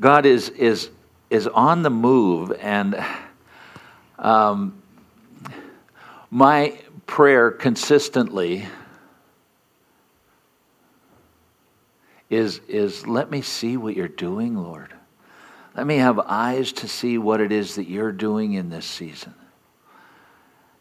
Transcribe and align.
God 0.00 0.26
is, 0.26 0.48
is, 0.48 0.90
is 1.30 1.46
on 1.46 1.82
the 1.82 1.90
move, 1.90 2.52
and 2.60 3.04
um, 4.18 4.82
my 6.30 6.76
prayer 7.06 7.52
consistently 7.52 8.66
is, 12.28 12.60
is 12.66 13.06
let 13.06 13.30
me 13.30 13.40
see 13.40 13.76
what 13.76 13.94
you're 13.94 14.08
doing, 14.08 14.56
Lord. 14.56 14.92
Let 15.76 15.86
me 15.86 15.98
have 15.98 16.18
eyes 16.18 16.72
to 16.72 16.88
see 16.88 17.18
what 17.18 17.40
it 17.40 17.52
is 17.52 17.76
that 17.76 17.88
you're 17.88 18.12
doing 18.12 18.54
in 18.54 18.70
this 18.70 18.86
season. 18.86 19.34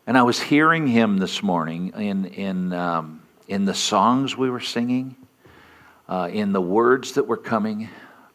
And 0.08 0.18
I 0.18 0.24
was 0.24 0.40
hearing 0.40 0.88
him 0.88 1.18
this 1.18 1.44
morning 1.44 1.94
in, 1.96 2.26
in, 2.26 2.74
um, 2.74 3.22
in 3.48 3.66
the 3.66 3.74
songs 3.74 4.36
we 4.36 4.50
were 4.50 4.60
singing, 4.60 5.16
uh, 6.10 6.30
in 6.32 6.52
the 6.52 6.62
words 6.62 7.14
that 7.14 7.28
were 7.28 7.38
coming, 7.38 7.90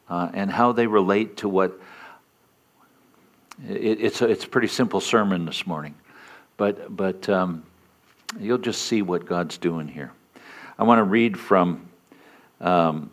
uh, 0.08 0.30
and 0.32 0.50
how 0.50 0.72
they 0.72 0.86
relate 0.86 1.38
to 1.38 1.48
what. 1.48 1.80
It, 3.68 4.00
it's, 4.00 4.22
a, 4.22 4.28
it's 4.28 4.44
a 4.44 4.48
pretty 4.48 4.68
simple 4.68 5.00
sermon 5.00 5.44
this 5.44 5.66
morning, 5.66 5.94
but, 6.56 6.96
but 6.96 7.28
um, 7.28 7.64
you'll 8.38 8.58
just 8.58 8.82
see 8.82 9.02
what 9.02 9.26
God's 9.26 9.58
doing 9.58 9.88
here. 9.88 10.12
I 10.78 10.84
want 10.84 11.00
to 11.00 11.04
read 11.04 11.38
from 11.38 11.88
um, 12.60 13.10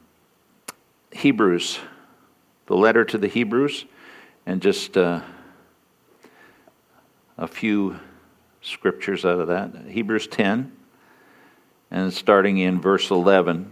Hebrews, 1.11 1.79
the 2.67 2.75
letter 2.75 3.03
to 3.05 3.17
the 3.17 3.27
Hebrews, 3.27 3.85
and 4.45 4.61
just 4.61 4.97
uh, 4.97 5.21
a 7.37 7.47
few 7.47 7.99
scriptures 8.61 9.25
out 9.25 9.39
of 9.39 9.47
that. 9.47 9.71
Hebrews 9.87 10.27
10, 10.27 10.71
and 11.91 12.13
starting 12.13 12.57
in 12.57 12.79
verse 12.81 13.09
11. 13.09 13.71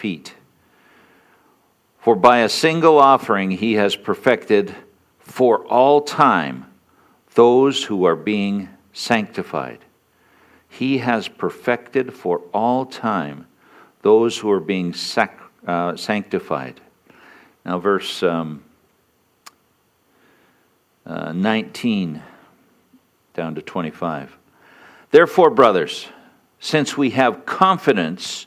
feet. 0.00 0.32
For 1.98 2.16
by 2.16 2.38
a 2.38 2.48
single 2.48 2.98
offering 2.98 3.50
he 3.50 3.74
has 3.74 3.96
perfected 3.96 4.74
for 5.18 5.66
all 5.66 6.00
time 6.00 6.64
those 7.34 7.84
who 7.84 8.06
are 8.06 8.16
being 8.16 8.70
sanctified. 8.94 9.80
He 10.70 10.98
has 10.98 11.28
perfected 11.28 12.14
for 12.14 12.40
all 12.54 12.86
time 12.86 13.46
those 14.00 14.38
who 14.38 14.50
are 14.50 14.60
being 14.60 14.94
sac- 14.94 15.38
uh, 15.66 15.96
sanctified. 15.96 16.80
Now, 17.66 17.78
verse 17.78 18.22
um, 18.22 18.62
uh, 21.04 21.32
19 21.32 22.22
down 23.34 23.54
to 23.54 23.60
25. 23.60 24.34
Therefore, 25.10 25.50
brothers, 25.50 26.08
since 26.58 26.96
we 26.96 27.10
have 27.10 27.44
confidence 27.44 28.46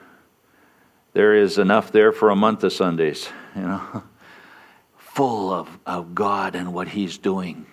there 1.13 1.35
is 1.35 1.57
enough 1.57 1.91
there 1.91 2.11
for 2.11 2.29
a 2.29 2.35
month 2.35 2.63
of 2.63 2.73
Sundays, 2.73 3.29
you 3.55 3.61
know, 3.61 4.03
full 4.97 5.53
of, 5.53 5.79
of 5.85 6.15
God 6.15 6.55
and 6.55 6.73
what 6.73 6.87
He's 6.89 7.17
doing. 7.17 7.65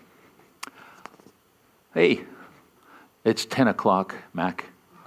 Hey, 1.94 2.24
it's 3.24 3.44
10 3.44 3.68
o'clock, 3.68 4.14
Mac. 4.32 4.64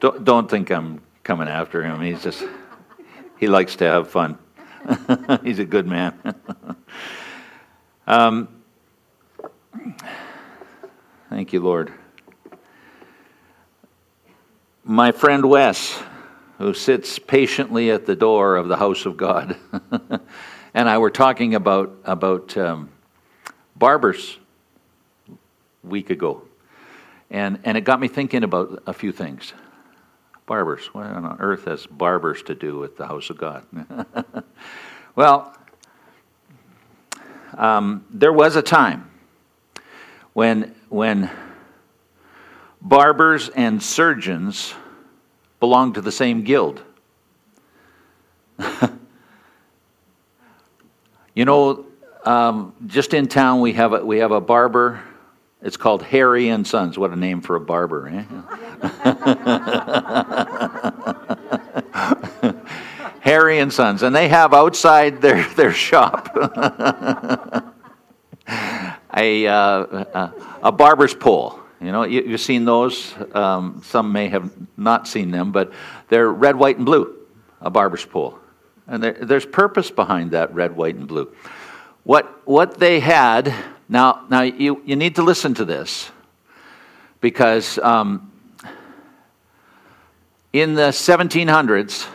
don't, 0.00 0.24
don't 0.24 0.50
think 0.50 0.70
I'm 0.70 1.00
coming 1.22 1.48
after 1.48 1.82
him. 1.82 2.00
He's 2.00 2.22
just, 2.22 2.44
he 3.38 3.48
likes 3.48 3.76
to 3.76 3.84
have 3.84 4.08
fun. 4.08 4.38
He's 5.42 5.58
a 5.58 5.64
good 5.64 5.86
man. 5.86 6.18
Um, 8.06 8.48
thank 11.30 11.54
you, 11.54 11.60
Lord. 11.60 11.92
My 14.84 15.12
friend 15.12 15.48
Wes, 15.48 15.98
who 16.58 16.74
sits 16.74 17.18
patiently 17.18 17.90
at 17.90 18.06
the 18.06 18.14
door 18.14 18.56
of 18.56 18.68
the 18.68 18.76
house 18.76 19.06
of 19.06 19.16
God, 19.16 19.56
and 20.74 20.88
I 20.88 20.98
were 20.98 21.10
talking 21.10 21.54
about 21.54 21.96
about 22.04 22.56
um, 22.56 22.90
barbers 23.74 24.38
a 25.28 25.86
week 25.86 26.10
ago, 26.10 26.42
and 27.30 27.58
and 27.64 27.78
it 27.78 27.82
got 27.82 27.98
me 27.98 28.08
thinking 28.08 28.44
about 28.44 28.82
a 28.86 28.92
few 28.92 29.10
things. 29.10 29.54
Barbers, 30.46 30.86
what 30.92 31.06
on 31.06 31.38
earth 31.40 31.64
has 31.64 31.86
barbers 31.86 32.42
to 32.42 32.54
do 32.54 32.78
with 32.78 32.98
the 32.98 33.06
house 33.06 33.30
of 33.30 33.38
God? 33.38 33.64
well, 35.16 35.56
um, 37.56 38.04
there 38.10 38.32
was 38.32 38.56
a 38.56 38.62
time 38.62 39.10
when, 40.34 40.74
when 40.90 41.30
barbers 42.84 43.48
and 43.48 43.82
surgeons 43.82 44.74
belong 45.58 45.94
to 45.94 46.00
the 46.00 46.12
same 46.12 46.44
guild. 46.44 46.82
you 51.34 51.44
know, 51.44 51.86
um, 52.24 52.74
just 52.86 53.14
in 53.14 53.26
town 53.26 53.60
we 53.60 53.72
have 53.72 53.92
a, 53.92 54.04
we 54.04 54.18
have 54.18 54.30
a 54.30 54.40
barber. 54.40 55.00
It's 55.62 55.76
called 55.78 56.02
Harry 56.02 56.48
and 56.50 56.66
Sons. 56.66 56.98
What 56.98 57.10
a 57.10 57.16
name 57.16 57.40
for 57.40 57.56
a 57.56 57.60
barber, 57.60 58.08
eh? 58.08 58.24
Harry 63.20 63.58
and 63.58 63.72
Sons, 63.72 64.02
and 64.02 64.14
they 64.14 64.28
have 64.28 64.52
outside 64.52 65.22
their, 65.22 65.42
their 65.56 65.72
shop 65.72 66.36
a, 69.16 69.46
uh, 69.46 70.28
a 70.62 70.72
barber's 70.72 71.14
pole. 71.14 71.63
You 71.84 71.92
know, 71.92 72.04
you, 72.04 72.30
have 72.30 72.40
seen 72.40 72.64
those. 72.64 73.14
Um, 73.34 73.82
some 73.84 74.10
may 74.10 74.28
have 74.28 74.50
not 74.78 75.06
seen 75.06 75.30
them, 75.30 75.52
but 75.52 75.70
they're 76.08 76.32
red, 76.32 76.56
white, 76.56 76.78
and 76.78 76.86
blue, 76.86 77.14
a 77.60 77.68
barber's 77.68 78.04
pole. 78.04 78.38
And 78.86 79.02
there, 79.02 79.12
there's 79.12 79.44
purpose 79.44 79.90
behind 79.90 80.30
that 80.30 80.54
red, 80.54 80.74
white, 80.74 80.94
and 80.94 81.06
blue. 81.06 81.30
What, 82.04 82.46
what 82.46 82.78
they 82.78 83.00
had, 83.00 83.54
now, 83.88 84.24
now 84.30 84.42
you, 84.42 84.82
you 84.86 84.96
need 84.96 85.16
to 85.16 85.22
listen 85.22 85.52
to 85.54 85.66
this 85.66 86.10
because 87.20 87.78
um, 87.78 88.32
in 90.54 90.74
the 90.74 90.88
1700s, 90.88 92.06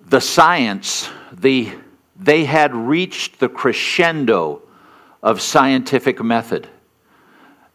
the 0.00 0.20
science, 0.20 1.08
the, 1.32 1.72
they 2.16 2.44
had 2.44 2.72
reached 2.72 3.40
the 3.40 3.48
crescendo 3.48 4.62
of 5.24 5.40
scientific 5.40 6.22
method. 6.22 6.68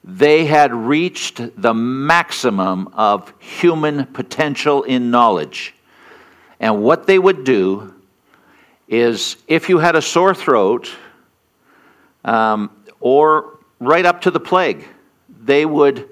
They 0.03 0.45
had 0.45 0.73
reached 0.73 1.61
the 1.61 1.73
maximum 1.73 2.87
of 2.93 3.33
human 3.39 4.05
potential 4.07 4.83
in 4.83 5.11
knowledge. 5.11 5.75
And 6.59 6.81
what 6.81 7.05
they 7.05 7.19
would 7.19 7.43
do 7.43 7.93
is 8.87 9.37
if 9.47 9.69
you 9.69 9.77
had 9.77 9.95
a 9.95 10.01
sore 10.01 10.33
throat, 10.33 10.91
um, 12.23 12.69
or 12.99 13.59
right 13.79 14.05
up 14.05 14.21
to 14.21 14.31
the 14.31 14.39
plague, 14.39 14.87
they 15.43 15.65
would, 15.65 16.07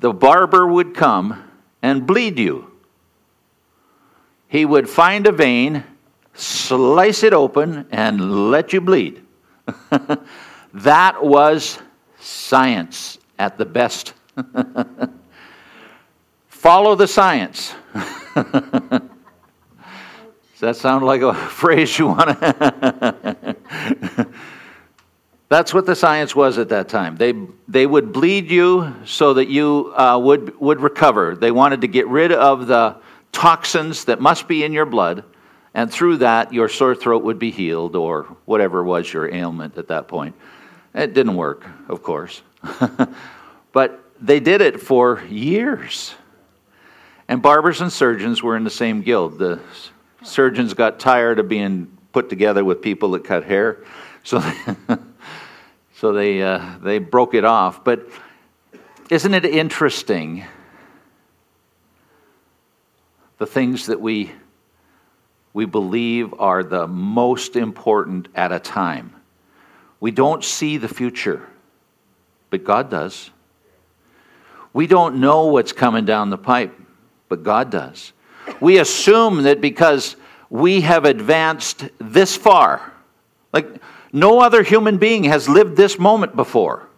the 0.00 0.12
barber 0.12 0.66
would 0.66 0.94
come 0.94 1.42
and 1.82 2.06
bleed 2.06 2.38
you. 2.38 2.70
He 4.48 4.64
would 4.64 4.88
find 4.88 5.26
a 5.26 5.32
vein, 5.32 5.84
slice 6.34 7.22
it 7.22 7.32
open, 7.32 7.86
and 7.90 8.50
let 8.50 8.72
you 8.72 8.80
bleed. 8.80 9.22
that 10.74 11.24
was 11.24 11.78
science 12.26 13.18
at 13.38 13.56
the 13.56 13.64
best. 13.64 14.14
Follow 16.48 16.94
the 16.94 17.06
science. 17.06 17.74
Does 18.34 19.00
that 20.60 20.76
sound 20.76 21.04
like 21.04 21.20
a 21.20 21.34
phrase 21.50 21.98
you 21.98 22.08
want 22.08 22.40
to? 22.40 23.56
That's 25.48 25.72
what 25.72 25.86
the 25.86 25.94
science 25.94 26.34
was 26.34 26.58
at 26.58 26.70
that 26.70 26.88
time. 26.88 27.16
They, 27.16 27.34
they 27.68 27.86
would 27.86 28.12
bleed 28.12 28.50
you 28.50 28.96
so 29.04 29.34
that 29.34 29.48
you 29.48 29.92
uh, 29.96 30.18
would, 30.18 30.58
would 30.58 30.80
recover. 30.80 31.36
They 31.36 31.52
wanted 31.52 31.82
to 31.82 31.88
get 31.88 32.08
rid 32.08 32.32
of 32.32 32.66
the 32.66 32.96
toxins 33.30 34.06
that 34.06 34.20
must 34.20 34.48
be 34.48 34.64
in 34.64 34.72
your 34.72 34.86
blood, 34.86 35.22
and 35.72 35.92
through 35.92 36.16
that, 36.16 36.52
your 36.52 36.68
sore 36.68 36.96
throat 36.96 37.22
would 37.22 37.38
be 37.38 37.52
healed 37.52 37.94
or 37.94 38.24
whatever 38.44 38.82
was 38.82 39.12
your 39.12 39.32
ailment 39.32 39.78
at 39.78 39.88
that 39.88 40.08
point. 40.08 40.34
It 40.96 41.14
didn't 41.14 41.36
work, 41.36 41.64
of 41.88 42.02
course. 42.02 42.42
but 43.72 44.02
they 44.20 44.40
did 44.40 44.60
it 44.60 44.80
for 44.80 45.22
years. 45.28 46.14
And 47.28 47.40
barbers 47.40 47.80
and 47.80 47.92
surgeons 47.92 48.42
were 48.42 48.56
in 48.56 48.64
the 48.64 48.70
same 48.70 49.02
guild. 49.02 49.38
The 49.38 49.60
surgeons 50.24 50.74
got 50.74 50.98
tired 50.98 51.38
of 51.38 51.48
being 51.48 51.96
put 52.12 52.28
together 52.28 52.64
with 52.64 52.82
people 52.82 53.12
that 53.12 53.22
cut 53.22 53.44
hair. 53.44 53.84
So 54.26 54.42
So 55.96 56.12
they, 56.12 56.42
uh, 56.42 56.76
they 56.82 56.98
broke 56.98 57.32
it 57.32 57.46
off. 57.46 57.82
But 57.82 58.06
isn't 59.08 59.32
it 59.32 59.46
interesting 59.46 60.44
the 63.38 63.46
things 63.46 63.86
that 63.86 63.98
we, 63.98 64.30
we 65.54 65.64
believe 65.64 66.34
are 66.38 66.62
the 66.62 66.86
most 66.86 67.56
important 67.56 68.28
at 68.34 68.52
a 68.52 68.58
time? 68.58 69.15
We 70.00 70.10
don't 70.10 70.44
see 70.44 70.76
the 70.76 70.88
future, 70.88 71.46
but 72.50 72.64
God 72.64 72.90
does. 72.90 73.30
We 74.72 74.86
don't 74.86 75.20
know 75.20 75.46
what's 75.46 75.72
coming 75.72 76.04
down 76.04 76.30
the 76.30 76.38
pipe, 76.38 76.78
but 77.28 77.42
God 77.42 77.70
does. 77.70 78.12
We 78.60 78.78
assume 78.78 79.44
that 79.44 79.60
because 79.60 80.16
we 80.50 80.82
have 80.82 81.04
advanced 81.04 81.88
this 81.98 82.36
far, 82.36 82.92
like 83.52 83.80
no 84.12 84.40
other 84.40 84.62
human 84.62 84.98
being 84.98 85.24
has 85.24 85.48
lived 85.48 85.76
this 85.76 85.98
moment 85.98 86.36
before. 86.36 86.88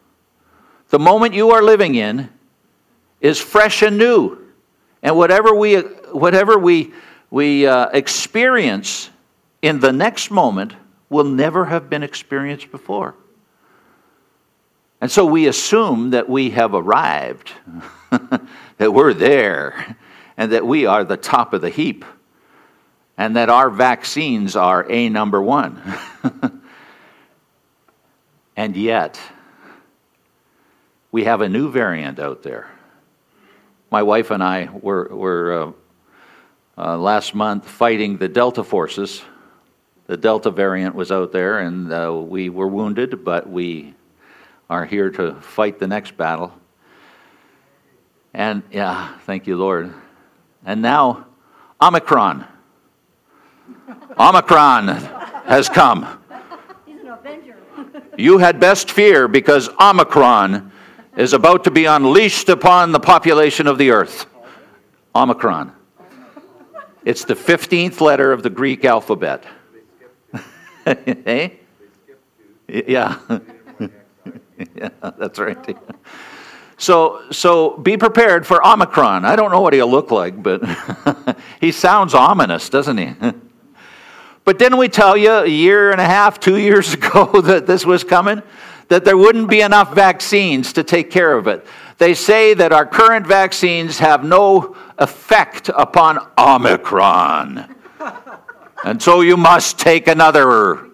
The 0.90 0.98
moment 0.98 1.34
you 1.34 1.50
are 1.50 1.62
living 1.62 1.94
in 1.94 2.30
is 3.20 3.38
fresh 3.38 3.82
and 3.82 3.98
new. 3.98 4.38
And 5.02 5.16
whatever 5.16 5.54
we, 5.54 5.76
whatever 5.76 6.58
we, 6.58 6.92
we 7.30 7.66
uh, 7.66 7.88
experience 7.90 9.10
in 9.62 9.80
the 9.80 9.92
next 9.92 10.30
moment 10.30 10.74
will 11.10 11.24
never 11.24 11.66
have 11.66 11.88
been 11.88 12.02
experienced 12.02 12.70
before. 12.70 13.14
And 15.00 15.10
so 15.10 15.24
we 15.24 15.46
assume 15.46 16.10
that 16.10 16.28
we 16.28 16.50
have 16.50 16.74
arrived, 16.74 17.52
that 18.78 18.92
we're 18.92 19.14
there, 19.14 19.96
and 20.36 20.52
that 20.52 20.66
we 20.66 20.86
are 20.86 21.04
the 21.04 21.16
top 21.16 21.52
of 21.52 21.60
the 21.60 21.70
heap, 21.70 22.04
and 23.16 23.36
that 23.36 23.48
our 23.48 23.70
vaccines 23.70 24.56
are 24.56 24.86
A 24.90 25.08
number 25.08 25.40
one. 25.40 25.80
And 28.58 28.76
yet, 28.76 29.20
we 31.12 31.22
have 31.22 31.42
a 31.42 31.48
new 31.48 31.70
variant 31.70 32.18
out 32.18 32.42
there. 32.42 32.68
My 33.88 34.02
wife 34.02 34.32
and 34.32 34.42
I 34.42 34.68
were, 34.72 35.04
were 35.12 35.74
uh, 36.76 36.82
uh, 36.82 36.98
last 36.98 37.36
month 37.36 37.68
fighting 37.68 38.16
the 38.16 38.26
Delta 38.26 38.64
forces. 38.64 39.22
The 40.08 40.16
Delta 40.16 40.50
variant 40.50 40.94
was 40.94 41.12
out 41.12 41.32
there, 41.32 41.58
and 41.58 41.92
uh, 41.92 42.14
we 42.14 42.48
were 42.48 42.66
wounded, 42.66 43.26
but 43.26 43.46
we 43.46 43.94
are 44.70 44.86
here 44.86 45.10
to 45.10 45.34
fight 45.34 45.78
the 45.78 45.86
next 45.86 46.16
battle. 46.16 46.50
And 48.32 48.62
yeah, 48.72 49.18
thank 49.26 49.46
you, 49.46 49.58
Lord. 49.58 49.92
And 50.64 50.80
now, 50.80 51.26
Omicron. 51.78 52.46
Omicron 54.18 54.88
has 54.88 55.68
come. 55.68 56.18
He's 56.86 57.00
an 57.02 57.08
avenger. 57.08 57.56
You 58.16 58.38
had 58.38 58.58
best 58.58 58.90
fear 58.90 59.28
because 59.28 59.68
Omicron 59.78 60.72
is 61.18 61.34
about 61.34 61.64
to 61.64 61.70
be 61.70 61.84
unleashed 61.84 62.48
upon 62.48 62.92
the 62.92 62.98
population 62.98 63.66
of 63.66 63.76
the 63.76 63.90
earth. 63.90 64.24
Omicron. 65.14 65.70
It's 67.04 67.24
the 67.24 67.34
15th 67.34 68.00
letter 68.00 68.32
of 68.32 68.42
the 68.42 68.50
Greek 68.50 68.86
alphabet. 68.86 69.44
eh? 71.26 71.50
Yeah. 72.68 73.18
yeah, 74.74 74.88
that's 75.18 75.38
right. 75.38 75.78
So, 76.78 77.22
so 77.30 77.76
be 77.76 77.96
prepared 77.96 78.46
for 78.46 78.64
Omicron. 78.66 79.24
I 79.24 79.36
don't 79.36 79.50
know 79.50 79.60
what 79.60 79.72
he'll 79.74 79.90
look 79.90 80.10
like, 80.10 80.42
but 80.42 80.62
he 81.60 81.72
sounds 81.72 82.14
ominous, 82.14 82.68
doesn't 82.68 82.98
he? 82.98 83.14
But 84.44 84.58
didn't 84.58 84.78
we 84.78 84.88
tell 84.88 85.16
you 85.16 85.30
a 85.30 85.46
year 85.46 85.90
and 85.90 86.00
a 86.00 86.06
half, 86.06 86.40
two 86.40 86.56
years 86.56 86.94
ago 86.94 87.40
that 87.42 87.66
this 87.66 87.84
was 87.84 88.04
coming? 88.04 88.42
That 88.88 89.04
there 89.04 89.16
wouldn't 89.16 89.50
be 89.50 89.60
enough 89.60 89.94
vaccines 89.94 90.72
to 90.74 90.82
take 90.82 91.10
care 91.10 91.36
of 91.36 91.46
it. 91.46 91.66
They 91.98 92.14
say 92.14 92.54
that 92.54 92.72
our 92.72 92.86
current 92.86 93.26
vaccines 93.26 93.98
have 93.98 94.24
no 94.24 94.76
effect 94.98 95.68
upon 95.68 96.18
Omicron. 96.38 97.74
And 98.84 99.02
so 99.02 99.20
you 99.20 99.36
must 99.36 99.78
take 99.78 100.08
another 100.08 100.88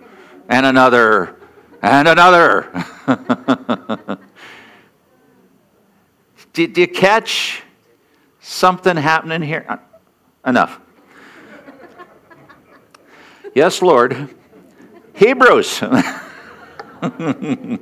and 0.48 0.66
another 0.66 1.36
and 1.82 2.08
another. 2.08 2.84
Did 6.52 6.78
you 6.78 6.86
catch 6.86 7.62
something 8.40 8.96
happening 8.96 9.42
here? 9.42 9.80
Enough. 10.46 10.80
Yes, 13.54 13.82
Lord. 13.82 14.34
Hebrews. 15.14 15.80
I 17.02 17.78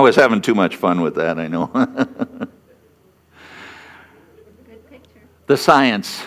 was 0.00 0.16
having 0.16 0.42
too 0.42 0.54
much 0.54 0.76
fun 0.76 1.00
with 1.00 1.14
that, 1.16 1.38
I 1.38 1.48
know. 1.48 1.66
the 5.46 5.56
science. 5.56 6.22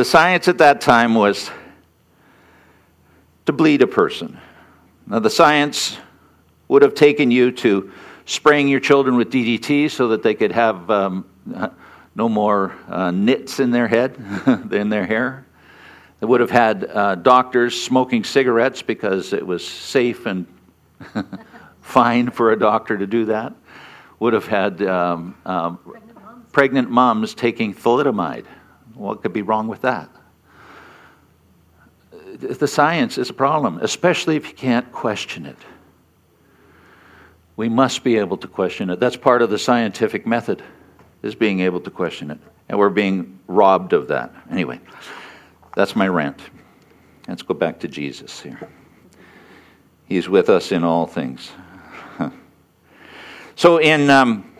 The 0.00 0.06
science 0.06 0.48
at 0.48 0.56
that 0.56 0.80
time 0.80 1.14
was 1.14 1.50
to 3.44 3.52
bleed 3.52 3.82
a 3.82 3.86
person. 3.86 4.40
Now, 5.06 5.18
the 5.18 5.28
science 5.28 5.98
would 6.68 6.80
have 6.80 6.94
taken 6.94 7.30
you 7.30 7.52
to 7.52 7.92
spraying 8.24 8.68
your 8.68 8.80
children 8.80 9.16
with 9.16 9.30
DDT 9.30 9.90
so 9.90 10.08
that 10.08 10.22
they 10.22 10.32
could 10.32 10.52
have 10.52 10.90
um, 10.90 11.26
no 12.14 12.30
more 12.30 12.74
uh, 12.88 13.10
nits 13.10 13.60
in 13.60 13.72
their 13.72 13.88
head, 13.88 14.16
in 14.72 14.88
their 14.88 15.04
hair. 15.04 15.44
They 16.20 16.26
would 16.26 16.40
have 16.40 16.50
had 16.50 16.84
uh, 16.84 17.16
doctors 17.16 17.78
smoking 17.78 18.24
cigarettes 18.24 18.80
because 18.80 19.34
it 19.34 19.46
was 19.46 19.68
safe 19.68 20.24
and 20.24 20.46
fine 21.82 22.30
for 22.30 22.52
a 22.52 22.58
doctor 22.58 22.96
to 22.96 23.06
do 23.06 23.26
that. 23.26 23.52
Would 24.18 24.32
have 24.32 24.46
had 24.46 24.80
um, 24.80 25.36
um, 25.44 25.76
pregnant, 25.76 26.14
moms. 26.14 26.50
pregnant 26.52 26.90
moms 26.90 27.34
taking 27.34 27.74
thalidomide. 27.74 28.46
What 29.00 29.22
could 29.22 29.32
be 29.32 29.40
wrong 29.40 29.66
with 29.66 29.80
that? 29.80 30.10
The 32.38 32.68
science 32.68 33.16
is 33.16 33.30
a 33.30 33.32
problem, 33.32 33.78
especially 33.80 34.36
if 34.36 34.46
you 34.46 34.52
can't 34.54 34.92
question 34.92 35.46
it. 35.46 35.56
We 37.56 37.70
must 37.70 38.04
be 38.04 38.16
able 38.16 38.36
to 38.36 38.46
question 38.46 38.90
it. 38.90 39.00
That's 39.00 39.16
part 39.16 39.40
of 39.40 39.48
the 39.48 39.58
scientific 39.58 40.26
method, 40.26 40.62
is 41.22 41.34
being 41.34 41.60
able 41.60 41.80
to 41.80 41.90
question 41.90 42.30
it. 42.30 42.38
And 42.68 42.78
we're 42.78 42.90
being 42.90 43.38
robbed 43.46 43.94
of 43.94 44.08
that. 44.08 44.34
Anyway. 44.50 44.80
That's 45.74 45.96
my 45.96 46.06
rant. 46.06 46.38
Let's 47.26 47.42
go 47.42 47.54
back 47.54 47.80
to 47.80 47.88
Jesus 47.88 48.40
here. 48.40 48.68
He's 50.04 50.28
with 50.28 50.50
us 50.50 50.72
in 50.72 50.84
all 50.84 51.06
things. 51.06 51.50
so 53.56 53.78
in, 53.78 54.10
um, 54.10 54.52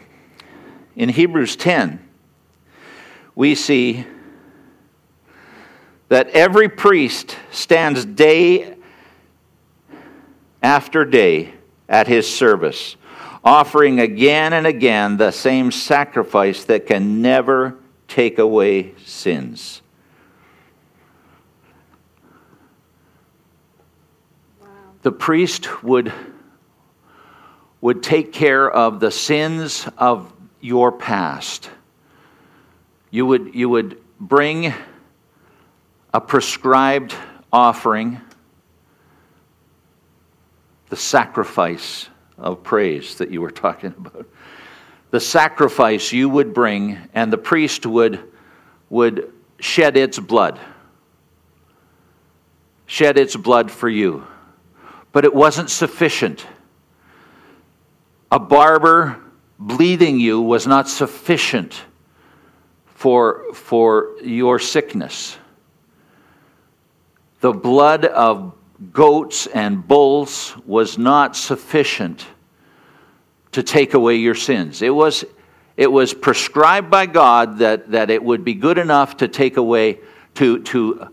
in 0.97 1.11
Hebrews 1.11 1.57
10, 1.57 2.09
we 3.35 3.55
see 3.55 4.07
that 6.11 6.29
every 6.31 6.69
priest 6.69 7.39
stands 7.53 8.05
day 8.05 8.75
after 10.61 11.05
day 11.05 11.55
at 11.89 12.09
his 12.09 12.29
service, 12.29 12.97
offering 13.45 14.01
again 14.01 14.53
and 14.53 14.67
again 14.67 15.17
the 15.17 15.31
same 15.31 15.71
sacrifice 15.71 16.65
that 16.65 16.85
can 16.85 17.23
never 17.23 17.79
take 18.09 18.41
away 18.41 18.93
sins. 18.99 19.83
Wow. 24.61 24.67
The 25.03 25.13
priest 25.13 25.85
would, 25.85 26.13
would 27.81 28.03
take 28.03 28.33
care 28.33 28.69
of 28.69 28.99
the 28.99 29.13
sins 29.13 29.87
of 29.97 30.33
your 30.61 30.91
past. 30.91 31.71
You 33.13 33.27
would, 33.27 33.55
you 33.55 33.69
would 33.69 34.03
bring 34.19 34.75
a 36.13 36.21
prescribed 36.21 37.15
offering, 37.53 38.21
the 40.89 40.97
sacrifice 40.97 42.09
of 42.37 42.63
praise 42.63 43.17
that 43.17 43.31
you 43.31 43.41
were 43.41 43.51
talking 43.51 43.95
about. 43.97 44.27
The 45.11 45.21
sacrifice 45.21 46.13
you 46.13 46.29
would 46.29 46.55
bring, 46.55 46.99
and 47.15 47.33
the 47.33 47.39
priest 47.39 47.87
would, 47.87 48.21
would 48.89 49.33
shed 49.59 49.97
its 49.97 50.19
blood. 50.19 50.59
Shed 52.87 53.19
its 53.19 53.37
blood 53.37 53.71
for 53.71 53.89
you. 53.89 54.27
But 55.13 55.25
it 55.25 55.35
wasn't 55.35 55.71
sufficient. 55.71 56.47
A 58.33 58.39
barber 58.39 59.21
bleeding 59.59 60.19
you 60.19 60.41
was 60.41 60.67
not 60.67 60.89
sufficient 60.89 61.83
for, 62.87 63.53
for 63.53 64.17
your 64.23 64.59
sickness. 64.59 65.37
The 67.41 67.53
blood 67.53 68.05
of 68.05 68.55
goats 68.93 69.47
and 69.47 69.87
bulls 69.87 70.57
was 70.67 70.99
not 70.99 71.37
sufficient 71.37 72.27
to 73.53 73.63
take 73.63 73.95
away 73.95 74.17
your 74.17 74.35
sins. 74.35 74.83
It 74.83 74.95
was, 74.95 75.25
it 75.77 75.91
was 75.91 76.15
prescribed 76.15 76.91
by 76.91 77.07
God 77.07 77.59
that, 77.59 77.91
that 77.91 78.11
it 78.11 78.23
would 78.23 78.45
be 78.45 78.55
good 78.55 78.79
enough 78.79 79.19
to 79.19 79.29
take 79.29 79.57
away, 79.57 79.99
to, 80.35 80.63
to 80.65 81.09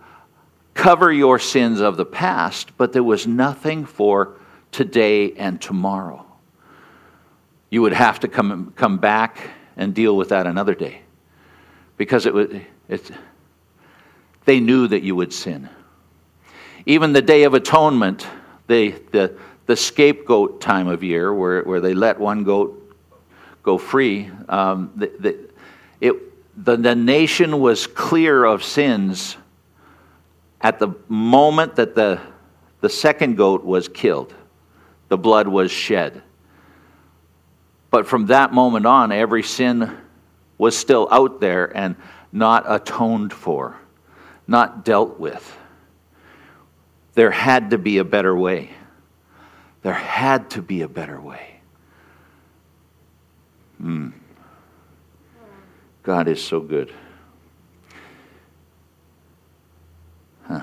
cover 0.74 1.12
your 1.12 1.40
sins 1.40 1.80
of 1.80 1.98
the 1.98 2.06
past, 2.06 2.78
but 2.78 2.94
there 2.94 3.04
was 3.04 3.26
nothing 3.26 3.86
for 3.86 4.36
today 4.72 5.34
and 5.34 5.62
tomorrow. 5.62 6.26
You 7.70 7.82
would 7.82 7.94
have 7.94 8.20
to 8.22 8.28
come, 8.28 8.74
come 8.76 8.98
back 8.98 9.50
and 9.76 9.94
deal 9.94 10.16
with 10.16 10.30
that 10.30 10.46
another 10.46 10.76
day 10.76 11.02
because 11.98 12.26
it 12.26 12.34
was, 12.34 12.50
it, 12.88 13.12
they 14.46 14.60
knew 14.60 14.88
that 14.88 15.04
you 15.04 15.16
would 15.16 15.34
sin. 15.34 15.70
Even 16.88 17.12
the 17.12 17.22
Day 17.22 17.44
of 17.44 17.54
Atonement, 17.54 18.26
they, 18.68 18.92
the, 18.92 19.38
the 19.66 19.76
scapegoat 19.76 20.62
time 20.62 20.88
of 20.88 21.04
year, 21.04 21.34
where, 21.34 21.62
where 21.64 21.82
they 21.82 21.94
let 21.94 22.18
one 22.18 22.46
goat 22.46 22.96
go 23.62 23.78
free, 23.78 24.32
um, 24.48 24.94
the, 24.96 25.12
the, 25.20 25.50
it, 26.00 26.16
the, 26.56 26.78
the 26.78 26.96
nation 26.96 27.60
was 27.60 27.88
clear 27.88 28.46
of 28.46 28.64
sins 28.64 29.36
at 30.62 30.80
the 30.80 30.96
moment 31.10 31.76
that 31.76 31.94
the, 31.94 32.22
the 32.80 32.90
second 32.90 33.36
goat 33.36 33.66
was 33.66 33.90
killed. 33.90 34.34
The 35.10 35.18
blood 35.18 35.50
was 35.50 35.70
shed. 35.70 36.24
But 37.92 38.08
from 38.08 38.28
that 38.28 38.54
moment 38.54 38.86
on, 38.86 39.12
every 39.12 39.44
sin 39.44 39.98
was 40.58 40.78
still 40.78 41.10
out 41.12 41.42
there 41.42 41.66
and 41.76 41.98
not 42.32 42.64
atoned 42.66 43.34
for, 43.34 43.76
not 44.48 44.86
dealt 44.86 45.20
with 45.20 45.58
there 47.18 47.32
had 47.32 47.72
to 47.72 47.80
be 47.80 47.98
a 47.98 48.04
better 48.04 48.36
way. 48.36 48.70
There 49.82 49.92
had 49.92 50.52
to 50.52 50.62
be 50.62 50.84
a 50.84 50.88
better 50.88 51.20
way. 51.20 51.62
Hmm. 53.80 54.10
God 56.04 56.28
is 56.28 56.44
so 56.44 56.60
good. 56.60 56.94
Huh. 60.44 60.62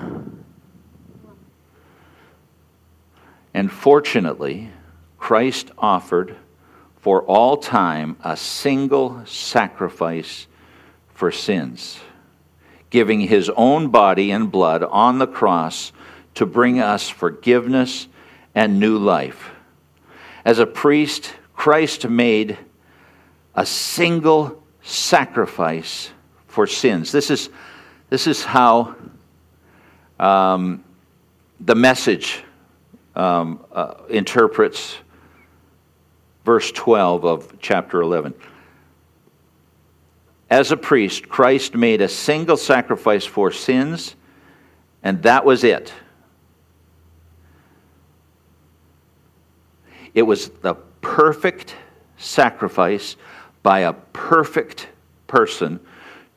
And 3.53 3.69
fortunately, 3.69 4.71
Christ 5.17 5.71
offered 5.77 6.37
for 7.01 7.21
all 7.23 7.57
time 7.57 8.15
a 8.23 8.37
single 8.37 9.25
sacrifice 9.25 10.47
for 11.13 11.33
sins, 11.33 11.99
giving 12.89 13.19
his 13.19 13.49
own 13.57 13.89
body 13.89 14.31
and 14.31 14.49
blood 14.49 14.83
on 14.83 15.19
the 15.19 15.27
cross 15.27 15.91
to 16.35 16.45
bring 16.45 16.79
us 16.79 17.09
forgiveness 17.09 18.07
and 18.53 18.79
new 18.79 18.97
life. 18.97 19.51
As 20.43 20.59
a 20.59 20.65
priest, 20.65 21.33
Christ 21.55 22.07
made 22.07 22.57
a 23.55 23.65
single 23.65 24.63
sacrifice 24.81 26.11
for 26.47 26.67
sins. 26.67 27.11
This 27.11 27.31
is, 27.31 27.49
this 28.09 28.27
is 28.27 28.43
how 28.43 28.95
um, 30.19 30.83
the 31.59 31.75
message 31.75 32.43
um, 33.15 33.65
uh, 33.71 33.95
interprets 34.09 34.97
verse 36.45 36.71
12 36.71 37.25
of 37.25 37.59
chapter 37.59 38.01
11. 38.01 38.33
As 40.49 40.71
a 40.71 40.77
priest, 40.77 41.27
Christ 41.27 41.73
made 41.73 42.01
a 42.01 42.07
single 42.07 42.55
sacrifice 42.55 43.25
for 43.25 43.51
sins, 43.51 44.15
and 45.01 45.23
that 45.23 45.43
was 45.43 45.63
it. 45.63 45.91
It 50.15 50.23
was 50.23 50.49
the 50.49 50.75
perfect 51.01 51.75
sacrifice 52.17 53.17
by 53.61 53.81
a 53.81 53.93
perfect 53.93 54.87
person 55.27 55.79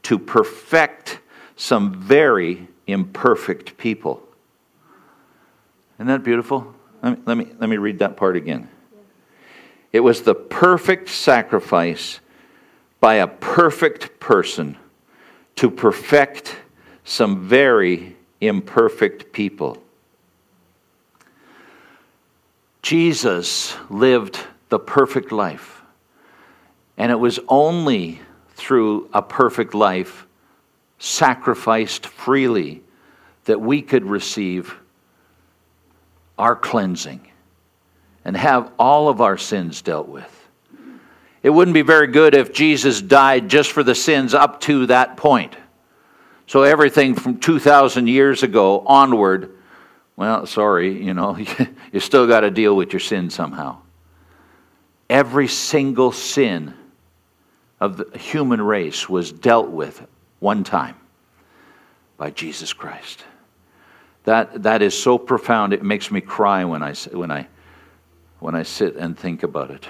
to 0.03 0.19
perfect 0.19 1.21
some 1.57 1.95
very 1.95 2.69
imperfect 2.87 3.79
people. 3.79 4.23
Isn't 5.97 6.09
that 6.09 6.25
beautiful? 6.25 6.75
Let 7.03 7.19
me, 7.19 7.23
let 7.25 7.37
me, 7.37 7.47
let 7.59 7.71
me 7.71 7.77
read 7.77 8.01
that 8.01 8.17
part 8.17 8.37
again. 8.37 8.69
It 9.93 10.01
was 10.01 10.23
the 10.23 10.35
perfect 10.35 11.09
sacrifice 11.09 12.21
by 13.01 13.17
a 13.17 13.27
perfect 13.27 14.19
person 14.21 14.77
to 15.57 15.71
perfect 15.71 16.57
some 17.05 17.49
very 17.49 18.17
imperfect 18.41 19.33
people. 19.33 19.83
Jesus 22.83 23.77
lived 23.91 24.39
the 24.69 24.79
perfect 24.79 25.33
life. 25.33 25.83
And 26.97 27.13
it 27.13 27.19
was 27.19 27.39
only 27.49 28.21
through 28.55 29.09
a 29.13 29.23
perfect 29.23 29.75
life, 29.75 30.27
sacrificed 30.99 32.07
freely, 32.07 32.83
that 33.45 33.61
we 33.61 33.83
could 33.83 34.05
receive 34.05 34.75
our 36.37 36.55
cleansing 36.55 37.27
and 38.25 38.37
have 38.37 38.73
all 38.79 39.09
of 39.09 39.21
our 39.21 39.39
sins 39.39 39.81
dealt 39.81 40.09
with. 40.09 40.35
It 41.43 41.51
wouldn't 41.51 41.75
be 41.75 41.83
very 41.83 42.09
good 42.09 42.35
if 42.35 42.53
Jesus 42.53 43.01
died 43.01 43.49
just 43.49 43.73
for 43.73 43.83
the 43.83 43.95
sins 43.95 44.35
up 44.35 44.61
to 44.63 44.87
that 44.87 45.17
point. 45.17 45.57
So 46.47 46.63
everything 46.63 47.15
from 47.15 47.39
2,000 47.39 48.07
years 48.07 48.43
ago 48.43 48.83
onward 48.87 49.55
well, 50.19 50.47
sorry, 50.47 51.01
you 51.01 51.15
know, 51.15 51.39
you 51.93 52.01
still 52.01 52.27
got 52.27 52.41
to 52.41 52.51
deal 52.51 52.75
with 52.75 52.93
your 52.93 52.99
sin 52.99 53.31
somehow. 53.31 53.79
Every 55.09 55.47
single 55.47 56.11
sin 56.11 56.75
of 57.79 57.99
the 57.99 58.19
human 58.19 58.61
race 58.61 59.09
was 59.09 59.31
dealt 59.31 59.69
with 59.69 60.05
one 60.41 60.65
time 60.65 60.97
by 62.17 62.31
Jesus 62.31 62.73
Christ. 62.73 63.25
That, 64.25 64.65
that 64.65 64.83
is 64.83 65.01
so 65.01 65.19
profound, 65.19 65.73
it 65.73 65.85
makes 65.85 66.11
me 66.11 66.21
cry 66.21 66.65
when 66.65 66.83
I, 66.83 66.95
when, 67.13 67.31
I, 67.31 67.47
when 68.41 68.57
I 68.57 68.65
sit 68.65 68.97
and 68.97 69.17
think 69.17 69.45
about 69.45 69.71
it. 69.71 69.87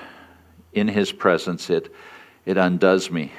In 0.75 0.88
His 0.88 1.11
presence, 1.11 1.70
it, 1.70 1.90
it 2.44 2.58
undoes 2.58 3.11
me 3.11 3.32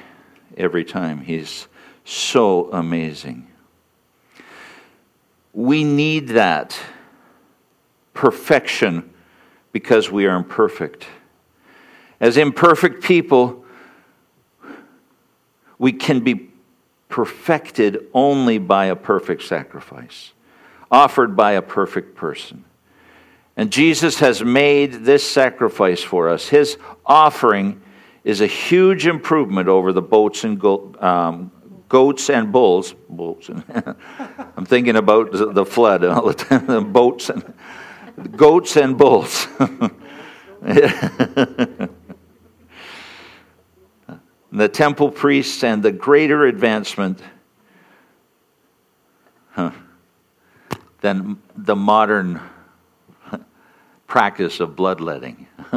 every 0.56 0.84
time. 0.84 1.20
He's 1.20 1.68
so 2.04 2.68
amazing. 2.72 3.46
We 5.52 5.84
need 5.84 6.28
that 6.28 6.78
perfection 8.14 9.12
because 9.72 10.10
we 10.10 10.26
are 10.26 10.36
imperfect. 10.36 11.06
As 12.20 12.36
imperfect 12.36 13.02
people, 13.02 13.64
we 15.78 15.92
can 15.92 16.20
be 16.20 16.50
perfected 17.08 18.06
only 18.12 18.58
by 18.58 18.86
a 18.86 18.96
perfect 18.96 19.42
sacrifice, 19.42 20.32
offered 20.90 21.34
by 21.34 21.52
a 21.52 21.62
perfect 21.62 22.14
person. 22.14 22.64
And 23.56 23.72
Jesus 23.72 24.20
has 24.20 24.42
made 24.42 25.04
this 25.04 25.28
sacrifice 25.28 26.02
for 26.02 26.28
us. 26.28 26.48
His 26.48 26.78
offering 27.04 27.80
is 28.24 28.40
a 28.40 28.46
huge 28.46 29.06
improvement 29.06 29.68
over 29.68 29.92
the 29.92 30.02
boats 30.02 30.44
and 30.44 30.62
um, 30.64 31.50
goats 31.90 32.30
and 32.30 32.50
bulls. 32.50 32.94
Bulls. 33.10 33.50
I'm 34.56 34.64
thinking 34.64 34.96
about 34.96 35.32
the 35.32 35.66
flood 35.66 36.02
all 36.04 36.28
the 36.28 36.34
time. 36.34 36.66
The 36.66 36.80
boats 36.80 37.28
and 37.28 37.54
goats 38.36 38.76
and 38.78 38.96
bulls. 38.96 39.46
the 44.52 44.68
temple 44.72 45.10
priests 45.10 45.62
and 45.62 45.82
the 45.82 45.92
greater 45.92 46.46
advancement 46.46 47.20
huh, 49.50 49.72
than 51.00 51.42
the 51.56 51.76
modern 51.76 52.40
practice 54.06 54.60
of 54.60 54.76
bloodletting. 54.76 55.46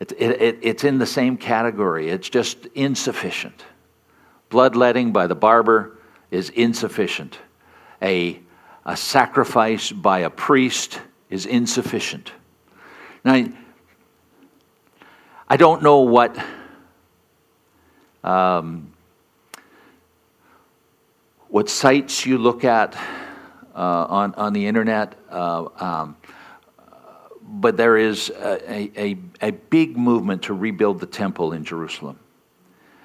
it, 0.00 0.12
it, 0.12 0.42
it, 0.42 0.58
it's 0.62 0.84
in 0.84 0.98
the 0.98 1.06
same 1.06 1.36
category, 1.36 2.10
it's 2.10 2.28
just 2.28 2.66
insufficient. 2.74 3.64
Bloodletting 4.54 5.10
by 5.10 5.26
the 5.26 5.34
barber 5.34 5.98
is 6.30 6.48
insufficient. 6.50 7.40
A, 8.00 8.38
a 8.86 8.96
sacrifice 8.96 9.90
by 9.90 10.20
a 10.20 10.30
priest 10.30 11.00
is 11.28 11.44
insufficient. 11.44 12.30
Now, 13.24 13.46
I 15.48 15.56
don't 15.56 15.82
know 15.82 16.02
what 16.02 16.38
um, 18.22 18.92
what 21.48 21.68
sites 21.68 22.24
you 22.24 22.38
look 22.38 22.62
at 22.62 22.94
uh, 23.74 24.06
on, 24.08 24.34
on 24.34 24.52
the 24.52 24.68
internet, 24.68 25.18
uh, 25.30 25.64
um, 25.80 26.16
but 27.42 27.76
there 27.76 27.96
is 27.96 28.30
a, 28.30 29.00
a, 29.02 29.18
a 29.42 29.50
big 29.50 29.96
movement 29.96 30.44
to 30.44 30.54
rebuild 30.54 31.00
the 31.00 31.06
temple 31.06 31.52
in 31.52 31.64
Jerusalem. 31.64 32.20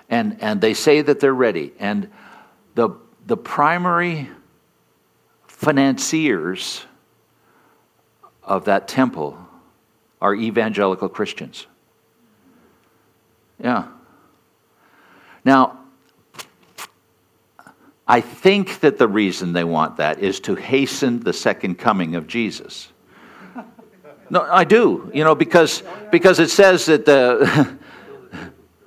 And, 0.10 0.42
and 0.42 0.60
they 0.60 0.74
say 0.74 1.01
that 1.01 1.20
they're 1.20 1.34
ready. 1.34 1.72
And 1.80 2.10
the, 2.75 2.89
the 3.25 3.38
primary 3.38 4.30
financiers 5.48 6.86
of 8.44 8.66
that 8.66 8.88
temple 8.88 9.38
are 10.22 10.34
evangelical 10.34 11.10
Christians. 11.10 11.68
Yeah. 13.63 13.88
Now, 15.46 15.80
I 18.08 18.22
think 18.22 18.80
that 18.80 18.98
the 18.98 19.08
reason 19.08 19.54
they 19.54 19.63
want 19.63 19.98
that 19.98 20.20
is 20.20 20.39
to 20.42 20.56
hasten 20.56 21.20
the 21.20 21.34
second 21.34 21.78
coming 21.78 22.16
of 22.16 22.25
Jesus. 22.25 22.92
No, 24.32 24.42
I 24.42 24.63
do, 24.63 25.10
you 25.13 25.24
know, 25.24 25.36
because, 25.36 25.84
because 26.12 26.39
it 26.39 26.50
says 26.50 26.86
that 26.86 27.06
the, 27.06 27.78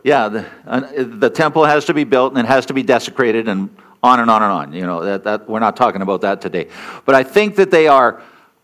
yeah, 0.04 0.28
the, 0.28 0.46
uh, 0.66 0.80
the 0.96 1.30
temple 1.30 1.64
has 1.64 1.84
to 1.86 1.94
be 1.94 2.04
built 2.04 2.32
and 2.32 2.40
it 2.40 2.46
has 2.46 2.66
to 2.66 2.74
be 2.74 2.82
desecrated 2.82 3.48
and 3.48 3.74
on 4.02 4.20
and 4.20 4.30
on 4.30 4.42
and 4.42 4.52
on. 4.52 4.72
You 4.72 4.86
know, 4.86 5.04
that, 5.04 5.24
that, 5.24 5.48
we're 5.48 5.60
not 5.60 5.76
talking 5.76 6.02
about 6.02 6.22
that 6.22 6.40
today. 6.40 6.68
But 7.04 7.14
I 7.14 7.22
think 7.22 7.56
that 7.56 7.70
they 7.70 7.86
are 7.86 8.22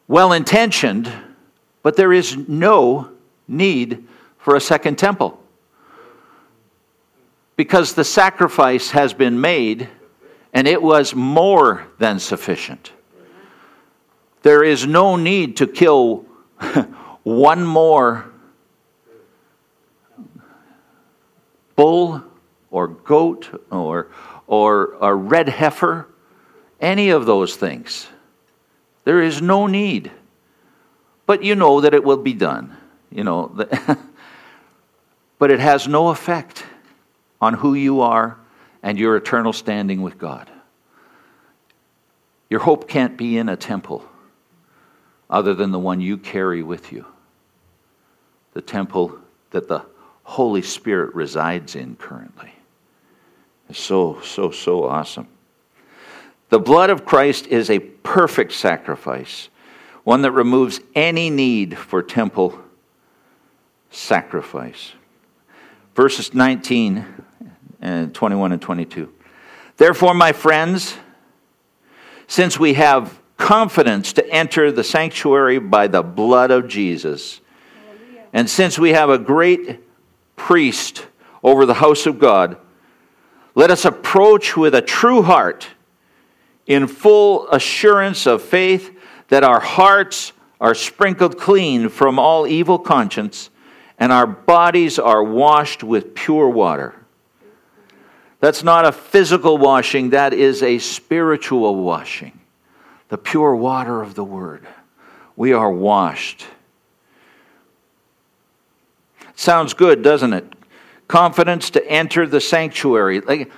well 0.08 0.32
intentioned, 0.32 1.12
but 1.82 1.96
there 1.96 2.12
is 2.12 2.36
no 2.36 3.10
need 3.46 4.06
for 4.38 4.56
a 4.56 4.60
second 4.60 4.98
temple 4.98 5.40
because 7.56 7.94
the 7.94 8.04
sacrifice 8.04 8.90
has 8.90 9.12
been 9.12 9.40
made 9.40 9.88
and 10.52 10.66
it 10.66 10.82
was 10.82 11.14
more 11.14 11.86
than 11.98 12.18
sufficient. 12.18 12.92
There 14.42 14.64
is 14.64 14.86
no 14.86 15.16
need 15.16 15.56
to 15.58 15.66
kill 15.66 16.24
one 17.22 17.64
more 17.64 18.32
bull 21.78 22.24
or 22.72 22.88
goat 22.88 23.64
or, 23.70 24.08
or 24.48 24.94
a 25.00 25.14
red 25.14 25.48
heifer, 25.48 26.08
any 26.80 27.10
of 27.10 27.24
those 27.24 27.54
things. 27.54 28.08
There 29.04 29.22
is 29.22 29.40
no 29.40 29.68
need. 29.68 30.10
But 31.24 31.44
you 31.44 31.54
know 31.54 31.80
that 31.80 31.94
it 31.94 32.02
will 32.02 32.16
be 32.16 32.34
done. 32.34 32.76
You 33.12 33.22
know, 33.22 33.46
but 35.38 35.52
it 35.52 35.60
has 35.60 35.86
no 35.86 36.08
effect 36.08 36.64
on 37.40 37.54
who 37.54 37.74
you 37.74 38.00
are 38.00 38.36
and 38.82 38.98
your 38.98 39.14
eternal 39.16 39.52
standing 39.52 40.02
with 40.02 40.18
God. 40.18 40.50
Your 42.50 42.60
hope 42.60 42.88
can't 42.88 43.16
be 43.16 43.38
in 43.38 43.48
a 43.48 43.56
temple 43.56 44.04
other 45.30 45.54
than 45.54 45.70
the 45.70 45.78
one 45.78 46.00
you 46.00 46.18
carry 46.18 46.64
with 46.64 46.90
you, 46.90 47.06
the 48.52 48.62
temple 48.62 49.16
that 49.50 49.68
the 49.68 49.84
Holy 50.28 50.60
Spirit 50.60 51.14
resides 51.14 51.74
in 51.74 51.96
currently. 51.96 52.52
It's 53.70 53.80
so, 53.80 54.20
so, 54.20 54.50
so 54.50 54.84
awesome. 54.84 55.26
The 56.50 56.58
blood 56.58 56.90
of 56.90 57.06
Christ 57.06 57.46
is 57.46 57.70
a 57.70 57.78
perfect 57.78 58.52
sacrifice, 58.52 59.48
one 60.04 60.20
that 60.22 60.32
removes 60.32 60.80
any 60.94 61.30
need 61.30 61.78
for 61.78 62.02
temple 62.02 62.60
sacrifice. 63.88 64.92
Verses 65.94 66.34
19 66.34 67.06
and 67.80 68.14
21 68.14 68.52
and 68.52 68.60
22. 68.60 69.10
Therefore, 69.78 70.12
my 70.12 70.32
friends, 70.32 70.94
since 72.26 72.60
we 72.60 72.74
have 72.74 73.18
confidence 73.38 74.12
to 74.12 74.30
enter 74.30 74.70
the 74.70 74.84
sanctuary 74.84 75.58
by 75.58 75.86
the 75.86 76.02
blood 76.02 76.50
of 76.50 76.68
Jesus, 76.68 77.40
and 78.34 78.48
since 78.48 78.78
we 78.78 78.90
have 78.90 79.08
a 79.08 79.16
great 79.16 79.87
priest 80.38 81.06
over 81.42 81.66
the 81.66 81.74
house 81.74 82.06
of 82.06 82.18
God, 82.18 82.56
let 83.54 83.70
us 83.70 83.84
approach 83.84 84.56
with 84.56 84.74
a 84.74 84.80
true 84.80 85.20
heart 85.20 85.68
in 86.66 86.86
full 86.86 87.48
assurance 87.50 88.26
of 88.26 88.40
faith 88.40 88.96
that 89.28 89.44
our 89.44 89.60
hearts 89.60 90.32
are 90.60 90.74
sprinkled 90.74 91.38
clean 91.38 91.88
from 91.88 92.18
all 92.18 92.46
evil 92.46 92.78
conscience 92.78 93.50
and 93.98 94.12
our 94.12 94.26
bodies 94.26 94.98
are 94.98 95.22
washed 95.22 95.82
with 95.82 96.14
pure 96.14 96.48
water. 96.48 96.94
That's 98.40 98.62
not 98.62 98.84
a 98.84 98.92
physical 98.92 99.58
washing, 99.58 100.10
that 100.10 100.32
is 100.32 100.62
a 100.62 100.78
spiritual 100.78 101.74
washing. 101.74 102.38
The 103.08 103.18
pure 103.18 103.56
water 103.56 104.00
of 104.00 104.14
the 104.14 104.24
Word. 104.24 104.66
We 105.34 105.52
are 105.52 105.70
washed. 105.70 106.46
Sounds 109.38 109.72
good, 109.72 110.02
doesn't 110.02 110.32
it? 110.32 110.52
Confidence 111.06 111.70
to 111.70 111.86
enter 111.90 112.26
the 112.26 112.40
sanctuary. 112.40 113.20
Like 113.20 113.50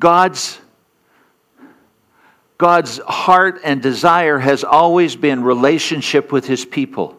God's 0.00 0.60
God's 2.58 2.98
heart 2.98 3.60
and 3.64 3.82
desire 3.82 4.38
has 4.38 4.64
always 4.64 5.14
been 5.14 5.42
relationship 5.42 6.32
with 6.32 6.46
his 6.46 6.64
people 6.64 7.18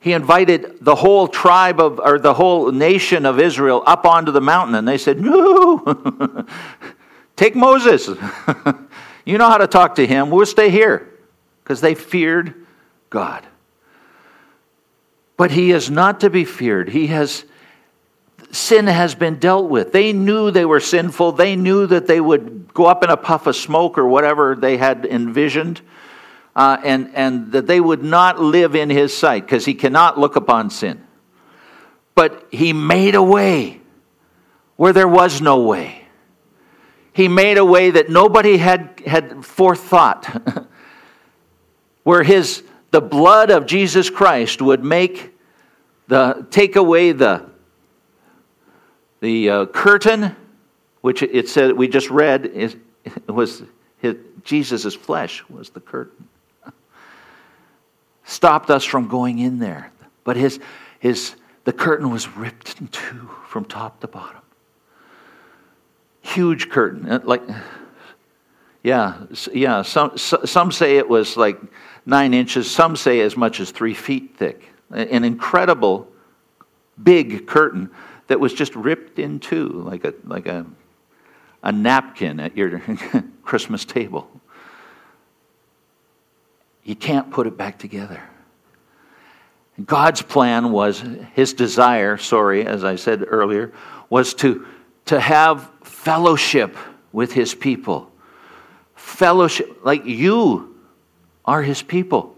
he 0.00 0.12
invited 0.12 0.78
the 0.80 0.94
whole 0.94 1.26
tribe 1.26 1.80
of, 1.80 1.98
or 1.98 2.18
the 2.18 2.34
whole 2.34 2.70
nation 2.70 3.26
of 3.26 3.40
Israel 3.40 3.82
up 3.84 4.06
onto 4.06 4.30
the 4.30 4.40
mountain, 4.40 4.76
and 4.76 4.86
they 4.86 4.98
said, 4.98 5.20
No, 5.20 6.46
take 7.36 7.56
Moses. 7.56 8.06
you 9.24 9.38
know 9.38 9.48
how 9.48 9.58
to 9.58 9.66
talk 9.66 9.96
to 9.96 10.06
him. 10.06 10.30
We'll 10.30 10.46
stay 10.46 10.70
here. 10.70 11.14
Because 11.62 11.80
they 11.80 11.94
feared 11.94 12.66
God. 13.10 13.44
But 15.38 15.52
he 15.52 15.70
is 15.70 15.88
not 15.88 16.20
to 16.20 16.28
be 16.28 16.44
feared. 16.44 16.90
He 16.90 17.06
has 17.06 17.46
sin 18.50 18.86
has 18.86 19.14
been 19.14 19.38
dealt 19.38 19.70
with. 19.70 19.92
They 19.92 20.12
knew 20.12 20.50
they 20.50 20.66
were 20.66 20.80
sinful. 20.80 21.32
They 21.32 21.56
knew 21.56 21.86
that 21.86 22.06
they 22.06 22.20
would 22.20 22.74
go 22.74 22.84
up 22.84 23.02
in 23.02 23.08
a 23.08 23.16
puff 23.16 23.46
of 23.46 23.56
smoke 23.56 23.96
or 23.96 24.06
whatever 24.06 24.54
they 24.54 24.76
had 24.76 25.06
envisioned 25.06 25.80
uh, 26.56 26.76
and, 26.84 27.12
and 27.14 27.52
that 27.52 27.66
they 27.66 27.80
would 27.80 28.02
not 28.02 28.40
live 28.40 28.74
in 28.74 28.90
his 28.90 29.16
sight 29.16 29.46
because 29.46 29.64
he 29.64 29.74
cannot 29.74 30.18
look 30.18 30.34
upon 30.34 30.70
sin. 30.70 31.02
But 32.14 32.48
he 32.50 32.72
made 32.72 33.14
a 33.14 33.22
way 33.22 33.80
where 34.76 34.92
there 34.92 35.08
was 35.08 35.40
no 35.40 35.60
way. 35.60 36.04
He 37.12 37.28
made 37.28 37.58
a 37.58 37.64
way 37.64 37.90
that 37.90 38.08
nobody 38.08 38.56
had, 38.56 39.02
had 39.06 39.44
forethought, 39.44 40.66
where 42.02 42.22
his, 42.22 42.62
the 42.90 43.00
blood 43.00 43.50
of 43.50 43.66
Jesus 43.66 44.10
Christ 44.10 44.62
would 44.62 44.82
make 44.82 45.34
the, 46.06 46.46
take 46.50 46.76
away 46.76 47.12
the, 47.12 47.44
the 49.20 49.50
uh, 49.50 49.66
curtain, 49.66 50.34
which 51.00 51.22
it 51.22 51.48
said 51.48 51.72
we 51.72 51.88
just 51.88 52.10
read 52.10 52.46
is, 52.46 52.76
was 53.26 53.62
Jesus' 54.44 54.94
flesh 54.94 55.44
was 55.48 55.70
the 55.70 55.80
curtain 55.80 56.28
stopped 58.28 58.70
us 58.70 58.84
from 58.84 59.08
going 59.08 59.38
in 59.38 59.58
there. 59.58 59.90
But 60.22 60.36
his, 60.36 60.60
his, 61.00 61.34
the 61.64 61.72
curtain 61.72 62.10
was 62.10 62.28
ripped 62.36 62.80
in 62.80 62.88
two 62.88 63.30
from 63.46 63.64
top 63.64 64.00
to 64.00 64.06
bottom. 64.06 64.42
Huge 66.20 66.68
curtain. 66.68 67.10
Uh, 67.10 67.20
like, 67.24 67.42
yeah, 68.82 69.24
yeah. 69.52 69.82
Some, 69.82 70.16
some 70.16 70.72
say 70.72 70.96
it 70.96 71.08
was 71.08 71.36
like 71.36 71.58
nine 72.06 72.32
inches, 72.32 72.70
some 72.70 72.96
say 72.96 73.20
as 73.20 73.36
much 73.36 73.60
as 73.60 73.70
three 73.70 73.94
feet 73.94 74.36
thick. 74.36 74.64
An 74.90 75.24
incredible 75.24 76.08
big 77.02 77.46
curtain 77.46 77.90
that 78.28 78.40
was 78.40 78.54
just 78.54 78.74
ripped 78.74 79.18
in 79.18 79.40
two, 79.40 79.68
like 79.68 80.04
a, 80.04 80.14
like 80.24 80.46
a, 80.46 80.64
a 81.62 81.72
napkin 81.72 82.40
at 82.40 82.56
your 82.56 82.80
Christmas 83.42 83.84
table. 83.84 84.30
You 86.84 86.96
can't 86.96 87.30
put 87.30 87.46
it 87.46 87.56
back 87.56 87.78
together. 87.78 88.22
God's 89.84 90.22
plan 90.22 90.72
was, 90.72 91.02
his 91.34 91.52
desire, 91.52 92.16
sorry, 92.16 92.66
as 92.66 92.82
I 92.82 92.96
said 92.96 93.24
earlier, 93.26 93.72
was 94.10 94.34
to, 94.34 94.66
to 95.06 95.20
have 95.20 95.70
fellowship 95.82 96.76
with 97.12 97.32
his 97.32 97.54
people. 97.54 98.07
Fellowship, 99.08 99.84
like 99.84 100.04
you 100.04 100.76
are 101.44 101.62
his 101.62 101.82
people. 101.82 102.36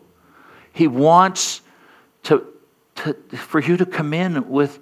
He 0.73 0.87
wants 0.87 1.63
to, 2.23 2.47
to, 2.95 3.13
for 3.37 3.61
you 3.61 3.77
to 3.77 3.85
come 3.85 4.15
in 4.15 4.49
with, 4.49 4.79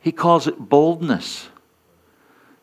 he 0.00 0.12
calls 0.12 0.46
it 0.46 0.58
boldness, 0.58 1.48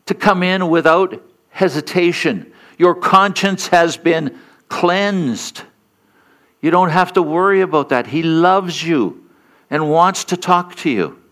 to 0.06 0.14
come 0.14 0.42
in 0.42 0.68
without 0.68 1.22
hesitation. 1.50 2.52
Your 2.76 2.96
conscience 2.96 3.68
has 3.68 3.96
been 3.96 4.36
cleansed. 4.68 5.62
You 6.60 6.72
don't 6.72 6.90
have 6.90 7.12
to 7.12 7.22
worry 7.22 7.60
about 7.60 7.90
that. 7.90 8.08
He 8.08 8.24
loves 8.24 8.82
you 8.82 9.30
and 9.70 9.88
wants 9.88 10.24
to 10.24 10.36
talk 10.36 10.74
to 10.76 10.90
you. 10.90 11.22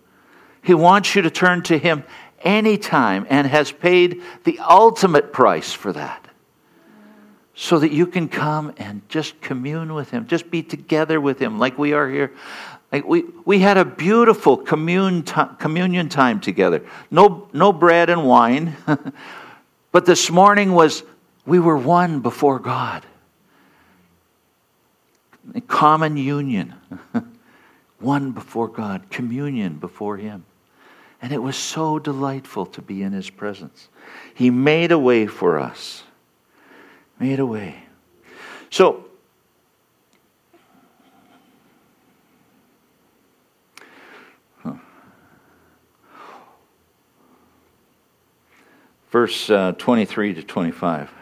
He 0.62 0.74
wants 0.74 1.16
you 1.16 1.22
to 1.22 1.30
turn 1.30 1.64
to 1.64 1.76
Him 1.76 2.04
anytime 2.40 3.26
and 3.28 3.48
has 3.48 3.72
paid 3.72 4.22
the 4.44 4.60
ultimate 4.60 5.32
price 5.32 5.72
for 5.72 5.92
that. 5.92 6.21
So 7.62 7.78
that 7.78 7.92
you 7.92 8.08
can 8.08 8.28
come 8.28 8.74
and 8.76 9.08
just 9.08 9.40
commune 9.40 9.94
with 9.94 10.10
Him, 10.10 10.26
just 10.26 10.50
be 10.50 10.64
together 10.64 11.20
with 11.20 11.38
Him 11.38 11.60
like 11.60 11.78
we 11.78 11.92
are 11.92 12.10
here. 12.10 12.32
Like 12.90 13.06
we, 13.06 13.22
we 13.44 13.60
had 13.60 13.76
a 13.76 13.84
beautiful 13.84 14.56
commune 14.56 15.22
t- 15.22 15.40
communion 15.60 16.08
time 16.08 16.40
together. 16.40 16.84
No, 17.08 17.48
no 17.52 17.72
bread 17.72 18.10
and 18.10 18.26
wine. 18.26 18.76
but 19.92 20.06
this 20.06 20.28
morning 20.28 20.72
was, 20.72 21.04
we 21.46 21.60
were 21.60 21.76
one 21.76 22.18
before 22.18 22.58
God. 22.58 23.06
A 25.54 25.60
common 25.60 26.16
union. 26.16 26.74
one 28.00 28.32
before 28.32 28.66
God, 28.66 29.08
communion 29.08 29.74
before 29.74 30.16
Him. 30.16 30.44
And 31.22 31.32
it 31.32 31.40
was 31.40 31.54
so 31.54 32.00
delightful 32.00 32.66
to 32.66 32.82
be 32.82 33.04
in 33.04 33.12
His 33.12 33.30
presence. 33.30 33.88
He 34.34 34.50
made 34.50 34.90
a 34.90 34.98
way 34.98 35.28
for 35.28 35.60
us. 35.60 36.02
Made 37.22 37.38
a 37.38 37.46
way. 37.46 37.76
So, 38.68 39.04
verse 49.12 49.48
uh, 49.48 49.70
23 49.78 50.34
to 50.34 50.42
25. 50.42 51.12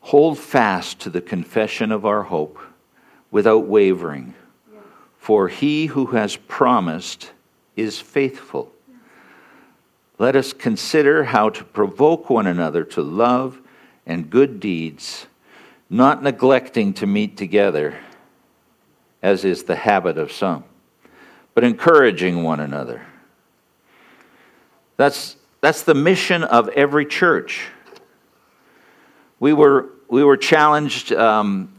Hold 0.00 0.38
fast 0.38 1.00
to 1.00 1.08
the 1.08 1.22
confession 1.22 1.90
of 1.90 2.04
our 2.04 2.24
hope 2.24 2.58
without 3.30 3.66
wavering, 3.66 4.34
for 5.16 5.48
he 5.48 5.86
who 5.86 6.04
has 6.08 6.36
promised 6.36 7.32
is 7.74 7.98
faithful. 7.98 8.70
Let 10.18 10.36
us 10.36 10.52
consider 10.52 11.24
how 11.24 11.50
to 11.50 11.64
provoke 11.64 12.28
one 12.28 12.46
another 12.46 12.84
to 12.84 13.02
love 13.02 13.60
and 14.06 14.28
good 14.28 14.58
deeds, 14.60 15.26
not 15.88 16.22
neglecting 16.22 16.92
to 16.94 17.06
meet 17.06 17.36
together, 17.36 17.98
as 19.22 19.44
is 19.44 19.64
the 19.64 19.76
habit 19.76 20.18
of 20.18 20.32
some, 20.32 20.64
but 21.54 21.64
encouraging 21.64 22.42
one 22.42 22.60
another. 22.60 23.02
That's, 24.96 25.36
that's 25.60 25.82
the 25.82 25.94
mission 25.94 26.42
of 26.42 26.68
every 26.70 27.06
church. 27.06 27.68
We 29.38 29.52
were 29.52 29.90
we 30.08 30.24
were 30.24 30.38
challenged 30.38 31.12
um, 31.12 31.72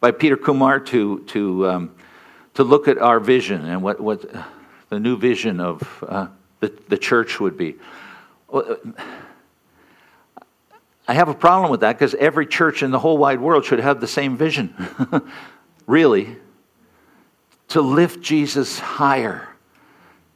by 0.00 0.12
Peter 0.12 0.36
Kumar 0.36 0.78
to, 0.80 1.18
to, 1.24 1.68
um, 1.68 1.94
to 2.54 2.62
look 2.62 2.86
at 2.86 2.98
our 2.98 3.18
vision 3.18 3.64
and 3.64 3.82
what, 3.82 4.00
what 4.00 4.24
the 4.88 5.00
new 5.00 5.16
vision 5.16 5.58
of 5.58 6.04
uh, 6.06 6.28
the, 6.64 6.72
the 6.88 6.98
church 6.98 7.40
would 7.40 7.56
be. 7.56 7.76
I 11.06 11.12
have 11.12 11.28
a 11.28 11.34
problem 11.34 11.70
with 11.70 11.80
that 11.80 11.98
because 11.98 12.14
every 12.14 12.46
church 12.46 12.82
in 12.82 12.90
the 12.90 12.98
whole 12.98 13.18
wide 13.18 13.40
world 13.40 13.64
should 13.64 13.80
have 13.80 14.00
the 14.00 14.06
same 14.06 14.36
vision, 14.36 14.74
really, 15.86 16.36
to 17.68 17.80
lift 17.80 18.22
Jesus 18.22 18.78
higher, 18.78 19.48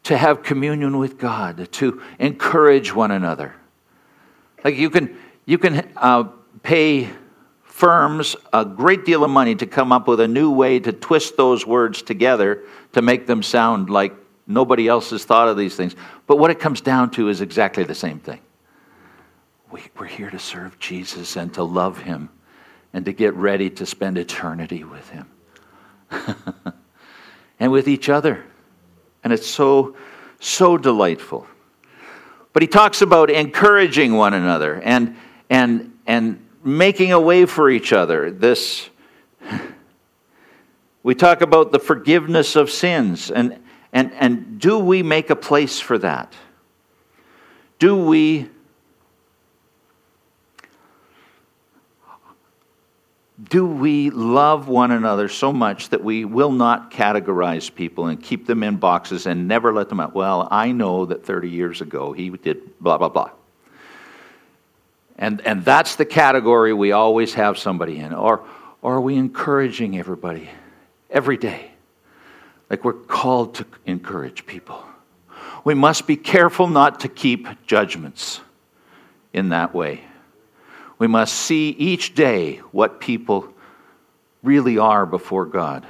to 0.05 0.17
have 0.17 0.43
communion 0.43 0.99
with 0.99 1.19
God, 1.19 1.73
to 1.73 2.03
encourage 2.19 2.95
one 2.95 3.11
another. 3.11 3.55
Like 4.63 4.77
you 4.77 4.91
can, 4.91 5.17
you 5.47 5.57
can 5.57 5.91
uh, 5.97 6.25
pay 6.63 7.09
firms 7.63 8.37
a 8.53 8.65
great 8.65 9.05
deal 9.05 9.25
of 9.25 9.31
money 9.31 9.55
to 9.55 9.67
come 9.67 9.93
up 9.93 10.09
with 10.09 10.21
a 10.21 10.29
new 10.29 10.51
way 10.51 10.81
to 10.81 10.93
twist 10.93 11.37
those 11.37 11.65
words 11.65 12.03
together 12.03 12.65
to 12.93 13.01
make 13.01 13.27
them 13.27 13.43
sound 13.43 13.89
like 13.89 14.13
nobody 14.49 14.89
else 14.89 15.11
has 15.11 15.25
thought 15.25 15.47
of 15.47 15.57
these 15.57 15.77
things. 15.77 15.95
But 16.27 16.39
what 16.39 16.51
it 16.51 16.59
comes 16.59 16.81
down 16.81 17.11
to 17.13 17.29
is 17.29 17.41
exactly 17.41 17.85
the 17.85 17.95
same 17.95 18.19
thing. 18.19 18.41
We, 19.71 19.83
are 19.99 20.07
here 20.07 20.31
to 20.31 20.39
serve 20.39 20.79
Jesus 20.79 21.37
and 21.37 21.53
to 21.55 21.63
love 21.63 21.99
him 21.99 22.31
and 22.93 23.05
to 23.05 23.13
get 23.13 23.35
ready 23.35 23.69
to 23.71 23.87
spend 23.87 24.17
eternity 24.17 24.83
with 24.83 25.09
him 25.11 25.29
and 27.61 27.71
with 27.71 27.87
each 27.87 28.09
other. 28.09 28.45
And 29.23 29.33
it's 29.33 29.47
so, 29.47 29.95
so 30.41 30.79
delightful. 30.79 31.47
But 32.55 32.63
he 32.63 32.67
talks 32.67 33.03
about 33.03 33.31
encouraging 33.31 34.15
one 34.15 34.33
another 34.33 34.81
and, 34.81 35.17
and, 35.51 35.93
and 36.07 36.45
making 36.65 37.13
a 37.13 37.21
way 37.21 37.45
for 37.45 37.69
each 37.69 37.93
other. 37.93 38.31
This 38.31 38.89
we 41.03 41.15
talk 41.15 41.43
about 41.43 41.73
the 41.73 41.79
forgiveness 41.79 42.57
of 42.57 42.71
sins 42.71 43.31
and 43.31 43.61
and 43.93 44.13
and 44.15 44.61
do 44.61 44.79
we 44.79 45.03
make 45.03 45.31
a 45.31 45.37
place 45.37 45.81
for 45.81 45.99
that? 45.99 46.35
Do 47.79 47.97
we 47.97 48.49
do 53.43 53.67
we 53.67 54.11
love 54.11 54.69
one 54.69 54.91
another 54.91 55.29
so 55.29 55.53
much 55.53 55.91
that 55.91 56.03
we 56.03 56.25
will 56.25 56.51
not 56.51 56.91
categorize 56.91 57.73
people 57.73 58.07
and 58.07 58.21
keep 58.21 58.47
them 58.47 58.63
in 58.63 58.77
boxes 58.77 59.27
and 59.27 59.47
never 59.47 59.73
let 59.73 59.89
them 59.89 60.01
out? 60.01 60.15
Well, 60.15 60.49
I 60.51 60.73
know 60.73 61.07
that 61.07 61.25
30 61.25 61.49
years 61.49 61.81
ago 61.81 62.13
he 62.13 62.31
did 62.31 62.79
blah, 62.81 62.99
blah, 62.99 63.09
blah. 63.09 63.31
And, 65.17 65.41
and 65.43 65.65
that's 65.65 65.97
the 65.97 66.05
category 66.05 66.73
we 66.73 66.93
always 66.93 67.35
have 67.35 67.59
somebody 67.59 67.99
in. 67.99 68.13
Or, 68.13 68.45
or 68.83 68.97
are 68.97 69.01
we 69.01 69.17
encouraging 69.17 69.99
everybody 69.99 70.49
every 71.11 71.37
day? 71.37 71.68
Like 72.71 72.85
we're 72.85 72.93
called 72.93 73.55
to 73.57 73.67
encourage 73.87 74.47
people. 74.47 74.83
We 75.65 75.75
must 75.75 76.07
be 76.07 76.17
careful 76.17 76.67
not 76.67 77.01
to 77.01 77.09
keep 77.09 77.47
judgments 77.67 78.41
in 79.33 79.51
that 79.51 79.75
way. 79.75 80.03
We 80.99 81.07
must 81.07 81.35
see 81.35 81.71
each 81.71 82.15
day 82.15 82.57
what 82.73 83.01
people 83.01 83.53
really 84.43 84.79
are 84.79 85.07
before 85.07 85.47
God. 85.47 85.87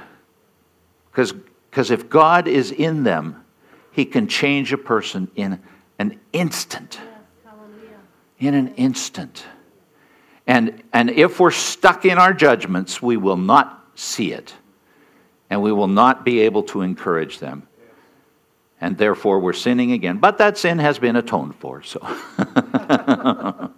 Because 1.11 1.91
if 1.91 2.09
God 2.09 2.47
is 2.47 2.71
in 2.71 3.03
them, 3.03 3.43
He 3.91 4.05
can 4.05 4.27
change 4.27 4.71
a 4.71 4.77
person 4.77 5.29
in 5.35 5.59
an 5.97 6.19
instant 6.31 6.99
in 8.39 8.53
an 8.53 8.73
instant. 8.75 9.45
And, 10.47 10.81
and 10.93 11.09
if 11.09 11.39
we're 11.39 11.51
stuck 11.51 12.05
in 12.05 12.17
our 12.17 12.33
judgments, 12.33 13.01
we 13.01 13.17
will 13.17 13.37
not 13.37 13.87
see 13.95 14.31
it. 14.31 14.53
And 15.49 15.61
we 15.61 15.71
will 15.71 15.87
not 15.87 16.23
be 16.23 16.41
able 16.41 16.63
to 16.63 16.81
encourage 16.81 17.39
them. 17.39 17.67
And 18.81 18.97
therefore, 18.97 19.39
we're 19.39 19.53
sinning 19.53 19.91
again. 19.91 20.17
But 20.17 20.37
that 20.37 20.57
sin 20.57 20.79
has 20.79 20.99
been 20.99 21.15
atoned 21.15 21.55
for, 21.55 21.83
so. 21.83 21.99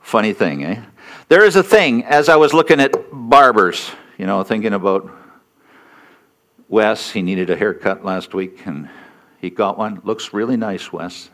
Funny 0.00 0.32
thing, 0.32 0.64
eh? 0.64 0.82
There 1.28 1.44
is 1.44 1.56
a 1.56 1.62
thing, 1.62 2.04
as 2.04 2.28
I 2.28 2.36
was 2.36 2.52
looking 2.52 2.80
at 2.80 2.94
barbers, 3.12 3.90
you 4.18 4.26
know, 4.26 4.42
thinking 4.42 4.72
about 4.72 5.10
Wes, 6.68 7.10
he 7.10 7.22
needed 7.22 7.50
a 7.50 7.56
haircut 7.56 8.04
last 8.04 8.32
week, 8.32 8.66
and 8.66 8.88
he 9.40 9.50
got 9.50 9.76
one. 9.76 10.00
Looks 10.04 10.32
really 10.32 10.56
nice, 10.56 10.92
Wes. 10.92 11.28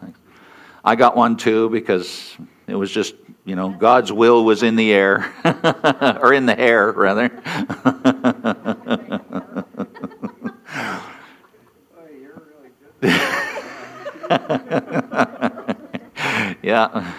I 0.84 0.96
got 0.96 1.16
one 1.16 1.36
too 1.36 1.68
because 1.70 2.36
it 2.66 2.74
was 2.74 2.90
just, 2.90 3.14
you 3.44 3.54
know, 3.54 3.70
God's 3.70 4.12
will 4.12 4.44
was 4.44 4.62
in 4.62 4.74
the 4.74 4.92
air, 4.92 5.32
or 6.22 6.32
in 6.32 6.46
the 6.46 6.54
hair, 6.56 6.90
rather. 6.92 7.28
yeah. 16.62 17.12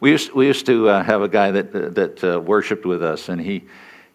We 0.00 0.10
used, 0.10 0.32
we 0.32 0.46
used 0.46 0.66
to 0.66 0.88
uh, 0.88 1.02
have 1.02 1.22
a 1.22 1.28
guy 1.28 1.50
that, 1.52 1.94
that 1.94 2.22
uh, 2.22 2.40
worshiped 2.40 2.84
with 2.84 3.02
us, 3.02 3.30
and 3.30 3.40
he, 3.40 3.64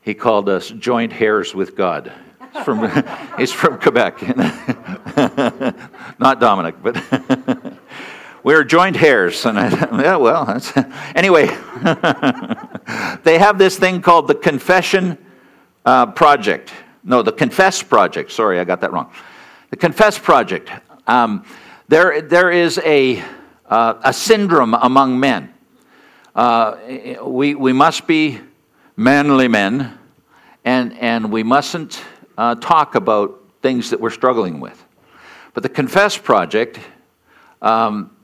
he 0.01 0.13
called 0.13 0.49
us 0.49 0.69
joint 0.69 1.11
hairs 1.11 1.55
with 1.55 1.75
God. 1.75 2.11
He's 2.53 2.63
from, 2.63 3.03
he's 3.37 3.51
from 3.51 3.79
Quebec. 3.79 4.21
Not 6.19 6.39
Dominic, 6.39 6.75
but 6.83 7.03
we 8.43 8.53
are 8.53 8.63
joint 8.63 8.95
hairs. 8.95 9.43
And 9.45 9.57
I, 9.57 9.69
yeah, 9.99 10.17
well, 10.17 10.61
anyway. 11.15 11.47
they 13.23 13.39
have 13.39 13.57
this 13.57 13.79
thing 13.79 14.01
called 14.01 14.27
the 14.27 14.35
Confession 14.35 15.17
uh, 15.85 16.05
Project. 16.07 16.71
No, 17.03 17.23
the 17.23 17.31
Confess 17.31 17.81
Project. 17.81 18.31
Sorry, 18.31 18.59
I 18.59 18.63
got 18.63 18.81
that 18.81 18.91
wrong. 18.91 19.11
The 19.69 19.75
Confess 19.75 20.17
Project. 20.17 20.69
Um, 21.07 21.43
there, 21.89 22.21
there 22.21 22.51
is 22.51 22.77
a, 22.85 23.21
uh, 23.65 23.95
a 24.01 24.13
syndrome 24.13 24.73
among 24.73 25.19
men. 25.19 25.53
Uh, 26.33 26.77
we, 27.25 27.53
we 27.53 27.73
must 27.73 28.07
be 28.07 28.39
manly 28.95 29.49
men, 29.49 29.97
and, 30.63 30.97
and 30.99 31.33
we 31.33 31.43
mustn't 31.43 32.01
uh, 32.37 32.55
talk 32.55 32.95
about 32.95 33.43
things 33.61 33.89
that 33.89 33.99
we're 33.99 34.09
struggling 34.09 34.61
with. 34.61 34.85
But 35.53 35.63
the 35.63 35.69
Confess 35.69 36.17
Project 36.17 36.79
um, 37.61 38.15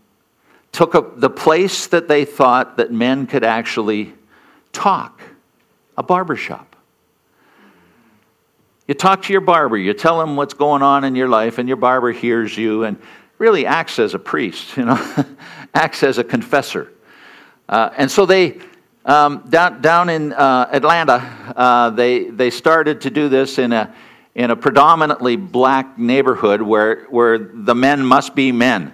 took 0.71 0.95
a, 0.95 1.01
the 1.17 1.29
place 1.29 1.87
that 1.87 2.07
they 2.07 2.23
thought 2.23 2.77
that 2.77 2.89
men 2.93 3.27
could 3.27 3.43
actually 3.43 4.13
talk 4.71 5.21
a 5.97 6.03
barbershop. 6.03 6.72
You 8.87 8.93
talk 8.93 9.21
to 9.23 9.31
your 9.31 9.41
barber, 9.41 9.77
you 9.77 9.93
tell 9.93 10.21
him 10.21 10.35
what's 10.35 10.53
going 10.53 10.81
on 10.81 11.05
in 11.05 11.15
your 11.15 11.29
life, 11.29 11.57
and 11.57 11.69
your 11.69 11.77
barber 11.77 12.11
hears 12.11 12.57
you 12.57 12.83
and 12.83 12.97
really 13.37 13.65
acts 13.65 13.97
as 13.97 14.13
a 14.13 14.19
priest, 14.19 14.75
you 14.75 14.85
know, 14.85 15.25
acts 15.73 16.03
as 16.03 16.17
a 16.17 16.23
confessor. 16.23 16.91
Uh, 17.69 17.89
and 17.97 18.11
so 18.11 18.25
they, 18.25 18.59
um, 19.05 19.45
down, 19.49 19.81
down 19.81 20.09
in 20.09 20.33
uh, 20.33 20.67
Atlanta, 20.71 21.15
uh, 21.55 21.89
they, 21.91 22.25
they 22.25 22.49
started 22.49 23.01
to 23.01 23.09
do 23.09 23.29
this 23.29 23.57
in 23.57 23.71
a, 23.71 23.93
in 24.35 24.51
a 24.51 24.55
predominantly 24.55 25.37
black 25.37 25.97
neighborhood 25.97 26.61
where, 26.61 27.05
where 27.05 27.37
the 27.37 27.75
men 27.75 28.05
must 28.05 28.35
be 28.35 28.51
men. 28.51 28.93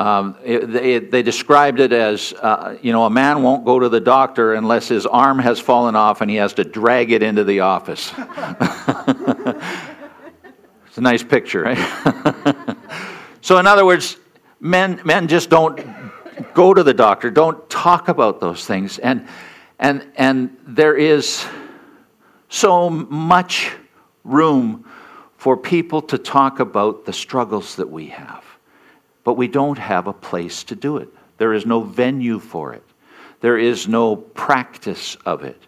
Um, 0.00 0.36
it, 0.42 0.72
they, 0.72 0.98
they, 0.98 1.22
described 1.22 1.78
it 1.78 1.92
as, 1.92 2.32
uh, 2.32 2.78
you 2.80 2.90
know, 2.90 3.04
a 3.04 3.10
man 3.10 3.42
won't 3.42 3.66
go 3.66 3.78
to 3.78 3.90
the 3.90 4.00
doctor 4.00 4.54
unless 4.54 4.88
his 4.88 5.04
arm 5.04 5.38
has 5.38 5.60
fallen 5.60 5.94
off 5.94 6.22
and 6.22 6.30
he 6.30 6.38
has 6.38 6.54
to 6.54 6.64
drag 6.64 7.12
it 7.12 7.22
into 7.22 7.44
the 7.44 7.60
office. 7.60 8.10
it's 10.86 10.96
a 10.96 11.02
nice 11.02 11.22
picture, 11.22 11.64
right? 11.64 12.76
so, 13.42 13.58
in 13.58 13.66
other 13.66 13.84
words, 13.84 14.16
men, 14.58 15.02
men 15.04 15.28
just 15.28 15.50
don't 15.50 15.86
go 16.54 16.72
to 16.72 16.82
the 16.82 16.94
doctor, 16.94 17.30
don't 17.30 17.68
talk 17.68 18.08
about 18.08 18.40
those 18.40 18.64
things. 18.64 18.98
And, 19.00 19.28
and, 19.78 20.10
and 20.16 20.56
there 20.66 20.96
is 20.96 21.44
so 22.48 22.88
much 22.88 23.72
room 24.24 24.88
for 25.36 25.58
people 25.58 26.00
to 26.00 26.16
talk 26.16 26.58
about 26.58 27.04
the 27.04 27.12
struggles 27.12 27.76
that 27.76 27.90
we 27.90 28.06
have 28.06 28.49
but 29.24 29.34
we 29.34 29.48
don't 29.48 29.78
have 29.78 30.06
a 30.06 30.12
place 30.12 30.64
to 30.64 30.74
do 30.74 30.96
it. 30.96 31.08
There 31.38 31.52
is 31.54 31.66
no 31.66 31.80
venue 31.80 32.38
for 32.38 32.72
it, 32.72 32.84
there 33.40 33.58
is 33.58 33.88
no 33.88 34.16
practice 34.16 35.16
of 35.26 35.44
it. 35.44 35.60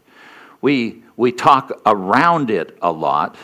We, 0.61 1.03
we 1.17 1.33
talk 1.33 1.73
around 1.85 2.51
it 2.51 2.79
a 2.81 2.93
lot, 2.93 3.37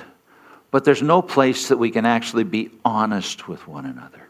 but 0.71 0.85
there's 0.85 1.03
no 1.03 1.21
place 1.21 1.69
that 1.69 1.77
we 1.77 1.91
can 1.91 2.07
actually 2.07 2.45
be 2.45 2.71
honest 2.85 3.49
with 3.49 3.67
one 3.67 3.87
another. 3.87 4.29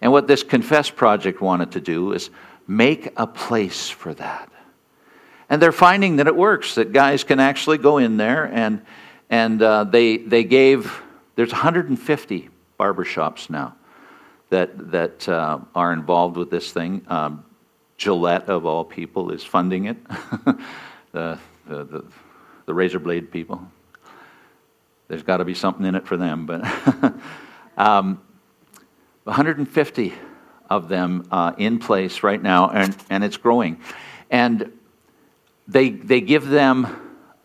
And 0.00 0.10
what 0.10 0.26
this 0.26 0.42
Confess 0.42 0.90
Project 0.90 1.40
wanted 1.40 1.72
to 1.72 1.80
do 1.80 2.12
is 2.12 2.30
make 2.66 3.12
a 3.16 3.26
place 3.26 3.88
for 3.88 4.14
that. 4.14 4.50
And 5.48 5.62
they're 5.62 5.72
finding 5.72 6.16
that 6.16 6.26
it 6.26 6.34
works, 6.34 6.74
that 6.74 6.92
guys 6.92 7.22
can 7.22 7.38
actually 7.38 7.78
go 7.78 7.98
in 7.98 8.16
there 8.16 8.44
and, 8.44 8.82
and 9.30 9.62
uh, 9.62 9.84
they, 9.84 10.16
they 10.16 10.42
gave, 10.42 11.00
there's 11.36 11.52
150 11.52 12.48
barbershops 12.80 13.48
now 13.48 13.76
that, 14.54 14.92
that 14.92 15.28
uh, 15.28 15.58
are 15.74 15.92
involved 15.92 16.36
with 16.36 16.48
this 16.48 16.70
thing. 16.70 17.04
Um, 17.08 17.44
Gillette, 17.96 18.48
of 18.48 18.64
all 18.64 18.84
people, 18.84 19.32
is 19.32 19.42
funding 19.42 19.86
it, 19.86 19.96
the, 21.12 21.38
the, 21.66 21.84
the, 21.84 22.04
the, 22.66 22.74
razor 22.74 23.00
blade 23.00 23.32
people. 23.32 23.60
There's 25.08 25.24
got 25.24 25.38
to 25.38 25.44
be 25.44 25.54
something 25.54 25.84
in 25.84 25.96
it 25.96 26.06
for 26.06 26.16
them. 26.16 26.46
But 26.46 26.64
um, 27.76 28.22
150 29.24 30.14
of 30.70 30.88
them 30.88 31.26
uh, 31.32 31.54
in 31.58 31.80
place 31.80 32.22
right 32.22 32.40
now, 32.40 32.70
and, 32.70 32.96
and 33.10 33.24
it's 33.24 33.36
growing. 33.36 33.80
And 34.30 34.72
they, 35.66 35.90
they 35.90 36.20
give 36.20 36.46
them 36.48 36.86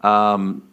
um, 0.01 0.69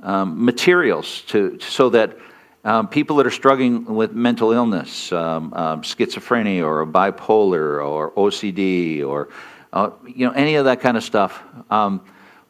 um, 0.00 0.44
materials 0.44 1.22
to, 1.28 1.60
so 1.60 1.90
that 1.90 2.16
um, 2.64 2.88
people 2.88 3.16
that 3.16 3.26
are 3.26 3.30
struggling 3.30 3.84
with 3.84 4.12
mental 4.12 4.52
illness, 4.52 5.12
um, 5.12 5.52
um, 5.54 5.82
schizophrenia 5.82 6.62
or 6.62 6.86
bipolar 6.86 7.84
or 7.84 8.10
OCD 8.12 9.04
or 9.04 9.28
uh, 9.72 9.90
you 10.06 10.26
know 10.26 10.32
any 10.32 10.56
of 10.56 10.64
that 10.66 10.80
kind 10.80 10.96
of 10.96 11.02
stuff, 11.02 11.42
um, 11.70 12.02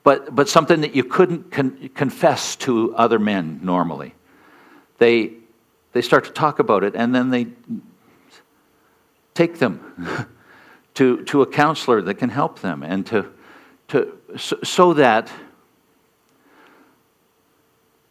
but 0.02 0.34
but 0.34 0.48
something 0.48 0.80
that 0.80 0.94
you 0.94 1.04
couldn't 1.04 1.50
con- 1.52 1.90
confess 1.94 2.56
to 2.56 2.94
other 2.96 3.18
men 3.18 3.60
normally. 3.62 4.14
They 4.98 5.34
they 5.92 6.02
start 6.02 6.24
to 6.24 6.32
talk 6.32 6.58
about 6.58 6.82
it, 6.82 6.94
and 6.96 7.14
then 7.14 7.30
they 7.30 7.48
take 9.34 9.58
them 9.58 10.26
to 10.94 11.22
to 11.24 11.42
a 11.42 11.46
counselor 11.46 12.02
that 12.02 12.14
can 12.14 12.30
help 12.30 12.60
them, 12.60 12.82
and 12.82 13.06
to 13.06 13.30
to 13.88 14.18
so, 14.36 14.58
so 14.64 14.94
that 14.94 15.30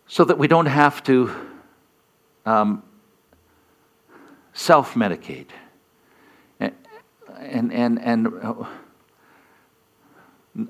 so 0.08 0.24
that 0.24 0.38
we 0.38 0.48
don't 0.48 0.68
have 0.68 1.04
to 1.04 1.49
um, 2.46 2.84
self 4.54 4.94
medicate 4.94 5.50
and, 6.60 6.74
and, 7.38 7.74
and, 7.74 8.00
and 8.02 8.28
uh, 8.42 8.66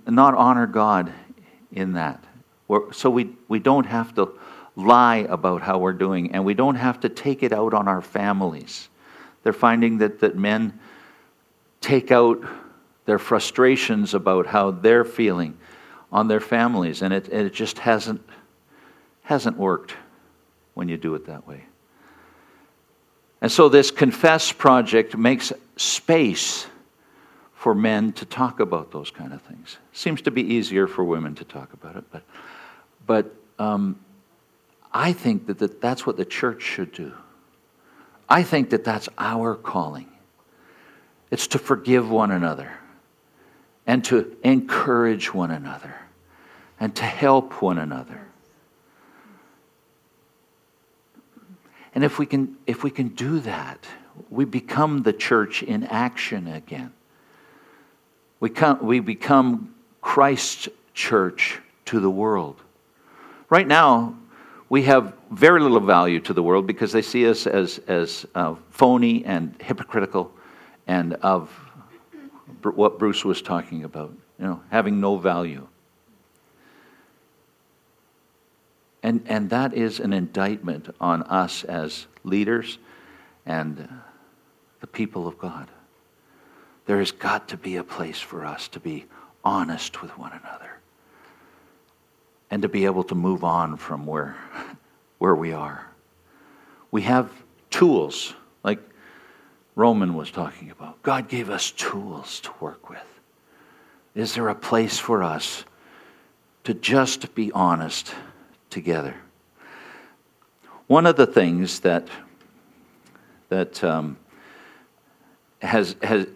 not 0.07 0.35
honor 0.35 0.67
God 0.67 1.11
in 1.71 1.93
that. 1.93 2.23
We're, 2.67 2.91
so 2.93 3.09
we, 3.09 3.31
we 3.47 3.59
don't 3.59 3.85
have 3.85 4.13
to 4.15 4.37
lie 4.75 5.27
about 5.29 5.61
how 5.61 5.79
we're 5.79 5.93
doing, 5.93 6.33
and 6.33 6.45
we 6.45 6.53
don't 6.53 6.75
have 6.75 6.99
to 7.01 7.09
take 7.09 7.43
it 7.43 7.51
out 7.51 7.73
on 7.73 7.87
our 7.87 8.01
families. 8.01 8.89
They're 9.43 9.53
finding 9.53 9.97
that, 9.99 10.19
that 10.19 10.37
men 10.37 10.79
take 11.81 12.11
out 12.11 12.43
their 13.05 13.19
frustrations 13.19 14.13
about 14.13 14.45
how 14.45 14.71
they're 14.71 15.05
feeling 15.05 15.57
on 16.11 16.27
their 16.27 16.39
families, 16.39 17.01
and 17.01 17.13
it, 17.13 17.27
it 17.29 17.53
just 17.53 17.79
hasn't, 17.79 18.21
hasn't 19.23 19.57
worked 19.57 19.95
when 20.79 20.87
you 20.87 20.95
do 20.95 21.13
it 21.13 21.25
that 21.25 21.45
way. 21.45 21.61
And 23.41 23.51
so, 23.51 23.67
this 23.67 23.91
Confess 23.91 24.53
project 24.53 25.17
makes 25.17 25.51
space 25.75 26.67
for 27.53 27.75
men 27.75 28.13
to 28.13 28.25
talk 28.25 28.61
about 28.61 28.89
those 28.89 29.11
kind 29.11 29.33
of 29.33 29.41
things. 29.41 29.75
Seems 29.91 30.21
to 30.21 30.31
be 30.31 30.41
easier 30.41 30.87
for 30.87 31.03
women 31.03 31.35
to 31.35 31.43
talk 31.43 31.73
about 31.73 31.97
it, 31.97 32.05
but, 32.13 32.23
but 33.05 33.35
um, 33.59 33.99
I 34.93 35.11
think 35.11 35.47
that, 35.47 35.59
that 35.59 35.81
that's 35.81 36.07
what 36.07 36.15
the 36.15 36.23
church 36.23 36.61
should 36.61 36.93
do. 36.93 37.11
I 38.29 38.41
think 38.43 38.69
that 38.69 38.85
that's 38.85 39.09
our 39.17 39.55
calling. 39.55 40.07
It's 41.29 41.47
to 41.47 41.59
forgive 41.59 42.09
one 42.09 42.31
another 42.31 42.71
and 43.85 44.01
to 44.05 44.33
encourage 44.45 45.33
one 45.33 45.51
another 45.51 45.95
and 46.79 46.95
to 46.95 47.03
help 47.03 47.61
one 47.61 47.79
another. 47.79 48.28
And 51.95 52.03
if 52.03 52.19
we 52.19 52.25
can, 52.25 52.57
if 52.67 52.83
we 52.83 52.91
can 52.91 53.09
do 53.09 53.39
that, 53.41 53.85
we 54.29 54.45
become 54.45 55.03
the 55.03 55.13
church 55.13 55.63
in 55.63 55.83
action 55.85 56.47
again. 56.47 56.93
We, 58.39 58.49
come, 58.49 58.85
we 58.85 58.99
become 58.99 59.73
Christ's 60.01 60.69
church 60.93 61.59
to 61.85 61.99
the 61.99 62.09
world. 62.09 62.61
Right 63.49 63.67
now, 63.67 64.15
we 64.69 64.83
have 64.83 65.13
very 65.31 65.59
little 65.61 65.79
value 65.79 66.19
to 66.21 66.33
the 66.33 66.43
world 66.43 66.67
because 66.67 66.91
they 66.91 67.01
see 67.01 67.27
us 67.27 67.47
as, 67.47 67.79
as 67.87 68.25
uh, 68.35 68.55
phony 68.69 69.25
and 69.25 69.55
hypocritical 69.59 70.31
and 70.87 71.15
of 71.15 71.49
what 72.61 72.99
Bruce 72.99 73.25
was 73.25 73.41
talking 73.41 73.83
about, 73.83 74.11
you 74.37 74.45
know, 74.45 74.61
having 74.69 74.99
no 74.99 75.17
value. 75.17 75.67
And, 79.01 79.23
and 79.27 79.49
that 79.49 79.73
is 79.73 79.99
an 79.99 80.13
indictment 80.13 80.93
on 80.99 81.23
us 81.23 81.63
as 81.63 82.07
leaders 82.23 82.77
and 83.45 83.87
the 84.81 84.87
people 84.87 85.27
of 85.27 85.37
God. 85.37 85.67
There 86.85 86.99
has 86.99 87.11
got 87.11 87.47
to 87.49 87.57
be 87.57 87.77
a 87.77 87.83
place 87.83 88.19
for 88.19 88.45
us 88.45 88.67
to 88.69 88.79
be 88.79 89.05
honest 89.43 90.01
with 90.01 90.17
one 90.17 90.31
another 90.31 90.79
and 92.51 92.61
to 92.63 92.69
be 92.69 92.85
able 92.85 93.03
to 93.03 93.15
move 93.15 93.43
on 93.43 93.77
from 93.77 94.05
where, 94.05 94.35
where 95.17 95.35
we 95.35 95.53
are. 95.53 95.87
We 96.91 97.03
have 97.03 97.31
tools, 97.69 98.33
like 98.63 98.79
Roman 99.75 100.15
was 100.15 100.31
talking 100.31 100.71
about. 100.71 101.01
God 101.03 101.29
gave 101.29 101.49
us 101.49 101.71
tools 101.71 102.39
to 102.41 102.51
work 102.59 102.89
with. 102.89 102.99
Is 104.15 104.33
there 104.33 104.49
a 104.49 104.55
place 104.55 104.97
for 104.97 105.23
us 105.23 105.63
to 106.63 106.73
just 106.73 107.33
be 107.35 107.51
honest 107.51 108.13
together. 108.69 109.15
One 110.87 111.05
of 111.05 111.15
the 111.15 111.27
things 111.27 111.81
that 111.81 112.07
that 113.49 113.83
um, 113.83 114.17
has 115.61 115.95
has 116.01 116.27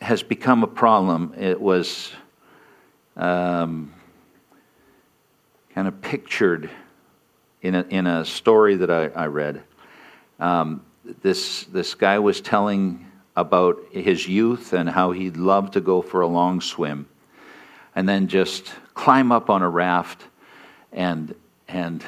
has 0.00 0.22
become 0.22 0.62
a 0.62 0.66
problem. 0.66 1.34
It 1.38 1.60
was 1.60 2.12
um, 3.16 3.92
kind 5.74 5.88
of 5.88 6.00
pictured 6.00 6.70
in 7.62 7.74
a, 7.74 7.82
in 7.88 8.06
a 8.06 8.24
story 8.24 8.76
that 8.76 8.90
I, 8.90 9.06
I 9.08 9.26
read. 9.26 9.62
Um, 10.38 10.84
this, 11.22 11.64
this 11.64 11.94
guy 11.94 12.18
was 12.18 12.40
telling 12.40 13.06
about 13.36 13.78
his 13.90 14.26
youth 14.26 14.72
and 14.72 14.88
how 14.88 15.12
he 15.12 15.30
loved 15.30 15.74
to 15.74 15.80
go 15.80 16.02
for 16.02 16.20
a 16.20 16.26
long 16.26 16.60
swim 16.60 17.06
and 17.94 18.08
then 18.08 18.28
just 18.28 18.72
climb 18.94 19.32
up 19.32 19.50
on 19.50 19.62
a 19.62 19.68
raft 19.68 20.24
and, 20.92 21.34
and 21.68 22.04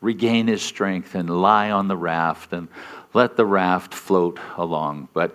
regain 0.00 0.46
his 0.46 0.62
strength 0.62 1.14
and 1.14 1.28
lie 1.28 1.70
on 1.70 1.88
the 1.88 1.96
raft 1.96 2.52
and 2.52 2.68
let 3.14 3.36
the 3.36 3.46
raft 3.46 3.94
float 3.94 4.38
along. 4.56 5.08
But 5.12 5.34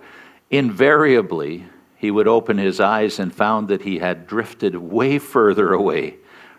invariably, 0.50 1.66
he 1.96 2.10
would 2.10 2.28
open 2.28 2.58
his 2.58 2.80
eyes 2.80 3.18
and 3.18 3.34
found 3.34 3.68
that 3.68 3.82
he 3.82 3.98
had 3.98 4.26
drifted 4.26 4.76
way 4.76 5.18
further 5.18 5.72
away 5.72 6.16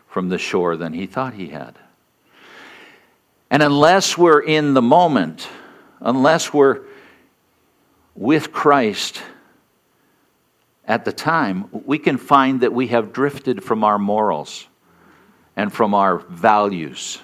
from 0.08 0.30
the 0.30 0.38
shore 0.38 0.76
than 0.76 0.94
he 0.94 1.06
thought 1.06 1.34
he 1.34 1.50
had. 1.50 1.78
And 3.50 3.62
unless 3.62 4.18
we're 4.18 4.42
in 4.42 4.74
the 4.74 4.82
moment, 4.82 5.48
unless 6.00 6.54
we're 6.54 6.82
with 8.16 8.52
Christ 8.52 9.22
at 10.88 11.06
the 11.06 11.12
time, 11.12 11.70
we 11.72 12.00
can 12.00 12.18
find 12.18 12.62
that 12.62 12.74
we 12.74 12.88
have 12.88 13.14
drifted 13.14 13.64
from 13.64 13.84
our 13.84 14.00
morals 14.00 14.68
and 15.56 15.72
from 15.72 15.94
our 15.94 16.20
values, 16.20 17.20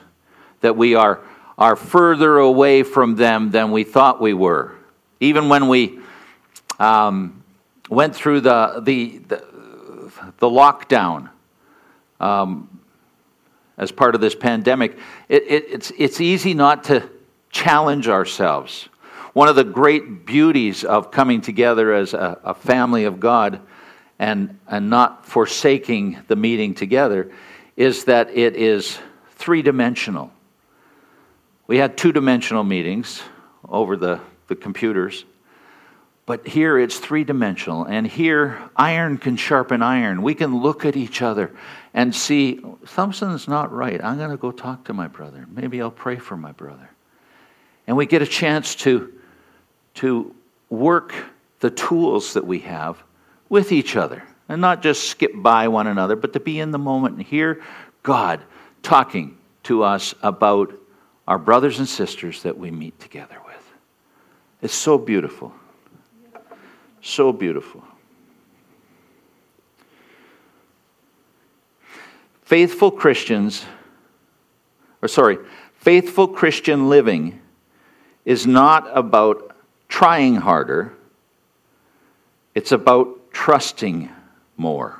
that 0.61 0.77
we 0.77 0.95
are, 0.95 1.21
are 1.57 1.75
further 1.75 2.37
away 2.37 2.83
from 2.83 3.15
them 3.15 3.51
than 3.51 3.71
we 3.71 3.83
thought 3.83 4.21
we 4.21 4.33
were. 4.33 4.75
Even 5.19 5.49
when 5.49 5.67
we 5.67 5.99
um, 6.79 7.43
went 7.89 8.15
through 8.15 8.41
the, 8.41 8.81
the, 8.83 9.17
the, 9.19 9.43
the 10.37 10.47
lockdown 10.47 11.29
um, 12.19 12.79
as 13.77 13.91
part 13.91 14.15
of 14.15 14.21
this 14.21 14.35
pandemic, 14.35 14.97
it, 15.27 15.43
it, 15.43 15.65
it's, 15.69 15.91
it's 15.97 16.21
easy 16.21 16.53
not 16.53 16.85
to 16.85 17.09
challenge 17.49 18.07
ourselves. 18.07 18.87
One 19.33 19.47
of 19.47 19.55
the 19.55 19.63
great 19.63 20.25
beauties 20.25 20.83
of 20.83 21.11
coming 21.11 21.41
together 21.41 21.93
as 21.93 22.13
a, 22.13 22.39
a 22.43 22.53
family 22.53 23.05
of 23.05 23.19
God 23.19 23.61
and, 24.19 24.59
and 24.67 24.89
not 24.89 25.25
forsaking 25.25 26.19
the 26.27 26.35
meeting 26.35 26.73
together 26.73 27.31
is 27.75 28.05
that 28.05 28.29
it 28.29 28.55
is 28.55 28.99
three 29.35 29.61
dimensional. 29.61 30.31
We 31.67 31.77
had 31.77 31.97
two 31.97 32.11
dimensional 32.11 32.63
meetings 32.63 33.21
over 33.67 33.95
the, 33.95 34.19
the 34.47 34.55
computers, 34.55 35.25
but 36.25 36.47
here 36.47 36.77
it's 36.77 36.99
three 36.99 37.23
dimensional. 37.23 37.85
And 37.85 38.05
here, 38.05 38.61
iron 38.75 39.17
can 39.17 39.37
sharpen 39.37 39.81
iron. 39.81 40.21
We 40.21 40.35
can 40.35 40.61
look 40.61 40.85
at 40.85 40.95
each 40.95 41.21
other 41.21 41.51
and 41.93 42.15
see 42.15 42.61
something's 42.85 43.47
not 43.47 43.71
right. 43.71 44.03
I'm 44.03 44.17
going 44.17 44.31
to 44.31 44.37
go 44.37 44.51
talk 44.51 44.85
to 44.85 44.93
my 44.93 45.07
brother. 45.07 45.45
Maybe 45.49 45.81
I'll 45.81 45.91
pray 45.91 46.17
for 46.17 46.37
my 46.37 46.51
brother. 46.51 46.89
And 47.87 47.97
we 47.97 48.05
get 48.05 48.21
a 48.21 48.27
chance 48.27 48.75
to, 48.75 49.11
to 49.95 50.33
work 50.69 51.13
the 51.59 51.71
tools 51.71 52.33
that 52.33 52.45
we 52.45 52.59
have 52.59 53.01
with 53.49 53.71
each 53.71 53.95
other 53.95 54.23
and 54.51 54.59
not 54.59 54.81
just 54.81 55.07
skip 55.07 55.31
by 55.33 55.69
one 55.69 55.87
another, 55.87 56.17
but 56.17 56.33
to 56.33 56.39
be 56.41 56.59
in 56.59 56.71
the 56.71 56.77
moment 56.77 57.15
and 57.15 57.25
hear 57.25 57.61
God 58.03 58.41
talking 58.83 59.37
to 59.63 59.83
us 59.83 60.13
about 60.21 60.73
our 61.25 61.37
brothers 61.37 61.79
and 61.79 61.87
sisters 61.87 62.43
that 62.43 62.57
we 62.57 62.69
meet 62.69 62.99
together 62.99 63.37
with. 63.45 63.71
It's 64.61 64.73
so 64.73 64.97
beautiful. 64.97 65.53
So 67.01 67.31
beautiful. 67.31 67.81
Faithful 72.43 72.91
Christians, 72.91 73.63
or 75.01 75.07
sorry, 75.07 75.37
faithful 75.75 76.27
Christian 76.27 76.89
living 76.89 77.39
is 78.25 78.45
not 78.45 78.89
about 78.93 79.55
trying 79.87 80.35
harder, 80.35 80.91
it's 82.53 82.73
about 82.73 83.31
trusting 83.31 84.09
more. 84.57 84.99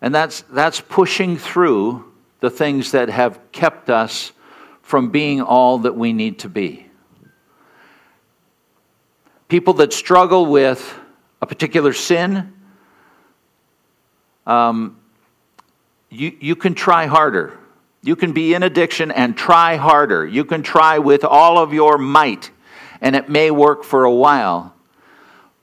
And 0.00 0.14
that's, 0.14 0.42
that's 0.42 0.80
pushing 0.80 1.36
through 1.36 2.10
the 2.40 2.50
things 2.50 2.92
that 2.92 3.10
have 3.10 3.38
kept 3.52 3.90
us 3.90 4.32
from 4.82 5.10
being 5.10 5.40
all 5.40 5.78
that 5.78 5.94
we 5.94 6.12
need 6.12 6.40
to 6.40 6.48
be. 6.48 6.86
People 9.48 9.74
that 9.74 9.92
struggle 9.92 10.46
with 10.46 10.98
a 11.42 11.46
particular 11.46 11.92
sin, 11.92 12.52
um, 14.46 14.96
you, 16.08 16.36
you 16.40 16.56
can 16.56 16.74
try 16.74 17.06
harder. 17.06 17.58
You 18.02 18.16
can 18.16 18.32
be 18.32 18.54
in 18.54 18.62
addiction 18.62 19.10
and 19.10 19.36
try 19.36 19.76
harder. 19.76 20.26
You 20.26 20.44
can 20.44 20.62
try 20.62 20.98
with 20.98 21.24
all 21.24 21.58
of 21.58 21.72
your 21.74 21.98
might, 21.98 22.50
and 23.00 23.14
it 23.14 23.28
may 23.28 23.50
work 23.50 23.84
for 23.84 24.04
a 24.04 24.12
while. 24.12 24.74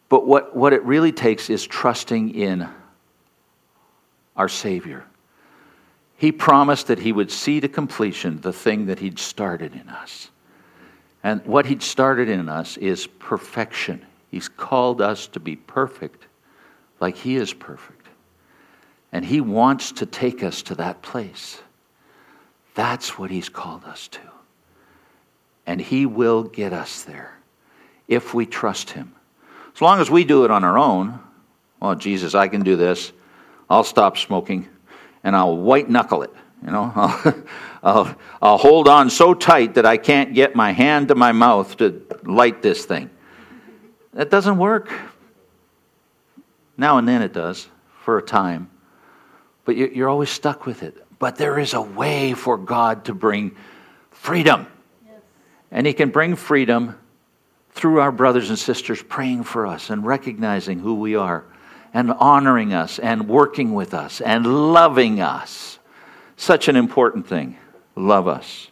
But 0.09 0.25
what, 0.25 0.55
what 0.55 0.73
it 0.73 0.83
really 0.83 1.11
takes 1.11 1.49
is 1.49 1.65
trusting 1.65 2.33
in 2.33 2.67
our 4.35 4.47
Savior. 4.47 5.05
He 6.17 6.31
promised 6.31 6.87
that 6.87 6.99
He 6.99 7.11
would 7.11 7.31
see 7.31 7.59
to 7.59 7.67
completion 7.67 8.41
the 8.41 8.53
thing 8.53 8.85
that 8.85 8.99
He'd 8.99 9.19
started 9.19 9.73
in 9.73 9.89
us. 9.89 10.29
And 11.23 11.45
what 11.45 11.65
He'd 11.65 11.83
started 11.83 12.29
in 12.29 12.47
us 12.47 12.77
is 12.77 13.07
perfection. 13.07 14.05
He's 14.31 14.47
called 14.47 15.01
us 15.01 15.27
to 15.27 15.39
be 15.39 15.55
perfect 15.55 16.25
like 16.99 17.15
He 17.15 17.35
is 17.35 17.53
perfect. 17.53 18.07
And 19.11 19.25
He 19.25 19.41
wants 19.41 19.91
to 19.93 20.05
take 20.05 20.43
us 20.43 20.61
to 20.63 20.75
that 20.75 21.01
place. 21.01 21.61
That's 22.75 23.17
what 23.17 23.29
He's 23.29 23.49
called 23.49 23.83
us 23.83 24.07
to. 24.09 24.21
And 25.65 25.81
He 25.81 26.05
will 26.05 26.43
get 26.43 26.71
us 26.73 27.03
there 27.03 27.37
if 28.07 28.33
we 28.33 28.45
trust 28.45 28.91
Him. 28.91 29.13
As 29.77 29.81
long 29.81 29.99
as 29.99 30.09
we 30.09 30.23
do 30.23 30.43
it 30.43 30.49
on 30.49 30.63
our 30.63 30.75
own, 30.75 31.19
well, 31.79 31.93
Jesus, 31.93 32.33
I 32.33 32.47
can 32.47 32.63
do 32.63 32.75
this. 32.75 33.11
I'll 33.69 33.83
stop 33.83 34.17
smoking 34.17 34.67
and 35.23 35.35
I'll 35.35 35.55
white 35.55 35.87
knuckle 35.87 36.23
it. 36.23 36.33
You 36.65 36.71
know, 36.71 36.91
I'll, 36.95 37.43
I'll, 37.83 38.15
I'll 38.41 38.57
hold 38.57 38.87
on 38.87 39.11
so 39.11 39.35
tight 39.35 39.75
that 39.75 39.85
I 39.85 39.97
can't 39.97 40.33
get 40.33 40.55
my 40.55 40.71
hand 40.71 41.09
to 41.09 41.15
my 41.15 41.31
mouth 41.31 41.77
to 41.77 42.01
light 42.23 42.63
this 42.63 42.85
thing. 42.85 43.11
That 44.13 44.31
doesn't 44.31 44.57
work. 44.57 44.91
Now 46.75 46.97
and 46.97 47.07
then 47.07 47.21
it 47.21 47.31
does 47.31 47.67
for 48.03 48.17
a 48.17 48.23
time, 48.23 48.71
but 49.63 49.77
you're 49.77 50.09
always 50.09 50.31
stuck 50.31 50.65
with 50.65 50.81
it. 50.81 50.97
But 51.19 51.35
there 51.35 51.59
is 51.59 51.75
a 51.75 51.81
way 51.81 52.33
for 52.33 52.57
God 52.57 53.05
to 53.05 53.13
bring 53.13 53.55
freedom. 54.09 54.65
Yes. 55.05 55.21
And 55.69 55.85
He 55.85 55.93
can 55.93 56.09
bring 56.09 56.35
freedom 56.35 56.97
through 57.77 57.99
our 57.99 58.11
brothers 58.11 58.49
and 58.49 58.57
sisters 58.57 59.01
praying 59.01 59.43
for 59.43 59.67
us 59.67 59.89
and 59.89 60.05
recognizing 60.05 60.79
who 60.79 60.95
we 60.95 61.15
are 61.15 61.45
and 61.93 62.11
honoring 62.11 62.73
us 62.73 62.99
and 62.99 63.27
working 63.27 63.73
with 63.73 63.93
us 63.93 64.19
and 64.19 64.73
loving 64.73 65.21
us. 65.21 65.79
Such 66.35 66.67
an 66.67 66.75
important 66.75 67.27
thing. 67.27 67.57
Love 67.95 68.27
us. 68.27 68.67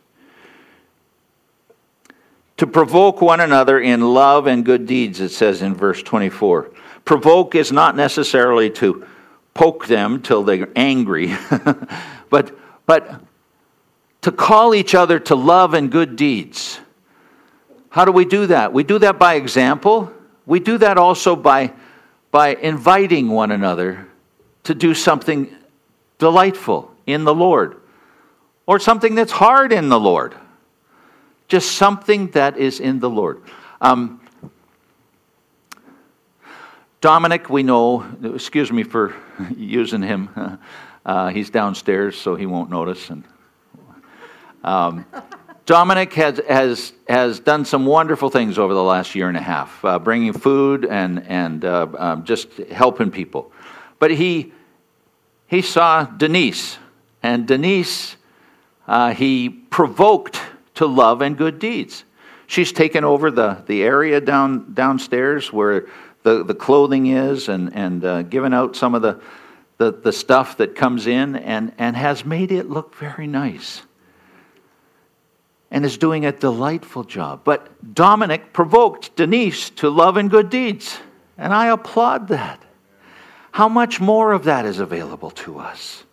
To 2.58 2.68
provoke 2.68 3.22
one 3.22 3.42
another 3.42 3.80
in 3.80 4.02
love 4.02 4.48
and 4.48 4.64
good 4.64 4.86
deeds, 4.86 5.20
it 5.20 5.30
says 5.30 5.62
in 5.62 5.76
verse 5.76 6.02
24. 6.02 6.72
Provoke 7.04 7.56
is 7.56 7.72
not 7.72 7.96
necessarily 7.96 8.70
to 8.72 9.06
poke 9.54 9.88
them 9.88 10.22
till 10.22 10.44
they're 10.44 10.70
angry, 10.76 11.36
but, 12.30 12.58
but 12.86 13.22
to 14.22 14.32
call 14.32 14.74
each 14.74 14.96
other 14.96 15.20
to 15.20 15.36
love 15.36 15.74
and 15.74 15.92
good 15.92 16.16
deeds. 16.16 16.80
How 17.96 18.04
do 18.04 18.12
we 18.12 18.26
do 18.26 18.48
that? 18.48 18.74
We 18.74 18.84
do 18.84 19.00
that 19.00 19.18
by 19.18 19.36
example. 19.36 20.12
We 20.46 20.60
do 20.60 20.78
that 20.80 20.98
also 20.98 21.34
by, 21.34 21.72
by 22.30 22.50
inviting 22.56 23.30
one 23.30 23.52
another 23.52 24.06
to 24.64 24.76
do 24.76 24.94
something 24.94 25.56
delightful 26.20 26.94
in 27.06 27.24
the 27.24 27.34
Lord 27.34 27.78
or 28.66 28.80
something 28.80 29.16
that's 29.16 29.32
hard 29.32 29.72
in 29.72 29.88
the 29.88 29.98
Lord. 29.98 30.36
Just 31.48 31.78
something 31.78 32.32
that 32.32 32.58
is 32.58 32.82
in 32.82 33.00
the 33.00 33.10
Lord. 33.10 33.42
Um, 33.80 34.20
Dominic, 37.00 37.50
we 37.50 37.64
know, 37.64 38.06
excuse 38.22 38.74
me 38.74 38.84
for 38.84 39.16
using 39.56 40.02
him. 40.02 40.60
Uh, 41.06 41.28
he's 41.28 41.52
downstairs, 41.52 42.18
so 42.18 42.34
he 42.34 42.48
won't 42.48 42.72
notice. 42.72 43.12
And, 43.12 43.24
um, 44.64 45.06
Dominic 45.66 46.14
has, 46.14 46.40
has, 46.48 46.94
has 47.08 47.40
done 47.40 47.66
some 47.66 47.88
wonderful 47.88 48.30
things 48.30 48.60
over 48.60 48.76
the 48.76 48.84
last 48.84 49.16
year 49.16 49.30
and 49.30 49.38
a 49.38 49.42
half, 49.42 49.84
uh, 49.84 49.98
bringing 49.98 50.32
food 50.32 50.86
and, 50.86 51.24
and 51.28 51.66
uh, 51.66 51.88
um, 51.98 52.24
just 52.24 52.56
helping 52.72 53.10
people. 53.10 53.52
But 53.98 54.12
he, 54.12 54.54
he 55.48 55.64
saw 55.64 56.04
Denise, 56.04 56.78
and 57.24 57.48
Denise, 57.48 58.16
uh, 58.88 59.16
he 59.16 59.50
provoked 59.50 60.40
to 60.76 60.86
love 60.86 61.24
and 61.24 61.36
good 61.36 61.58
deeds. 61.58 62.04
She's 62.46 62.72
taken 62.72 63.04
over 63.04 63.32
the, 63.32 63.64
the 63.66 63.82
area 63.82 64.22
down, 64.22 64.76
downstairs 64.76 65.52
where 65.52 65.88
the, 66.22 66.44
the 66.44 66.54
clothing 66.54 67.08
is 67.08 67.50
and, 67.50 67.76
and 67.76 68.06
uh, 68.06 68.22
given 68.22 68.54
out 68.54 68.76
some 68.76 68.94
of 68.94 69.02
the, 69.02 69.20
the, 69.78 69.92
the 69.92 70.14
stuff 70.14 70.58
that 70.58 70.76
comes 70.76 71.08
in 71.08 71.36
and, 71.36 71.74
and 71.80 71.96
has 71.96 72.24
made 72.24 72.52
it 72.52 72.70
look 72.70 72.94
very 72.96 73.26
nice 73.26 73.82
and 75.72 75.84
is 75.84 75.98
doing 75.98 76.26
a 76.26 76.32
delightful 76.32 77.04
job. 77.04 77.42
But 77.44 77.94
Dominic 77.94 78.54
provoked 78.54 79.16
Denise 79.16 79.70
to 79.72 79.90
love 79.90 80.18
and 80.18 80.30
good 80.30 80.50
deeds, 80.50 81.00
and 81.38 81.54
I 81.54 81.68
applaud 81.68 82.30
that. 82.30 82.62
How 83.52 83.70
much 83.70 84.02
more 84.02 84.34
of 84.34 84.44
that 84.46 84.66
is 84.66 84.80
available 84.80 85.32
to 85.32 85.60
us? 85.60 86.04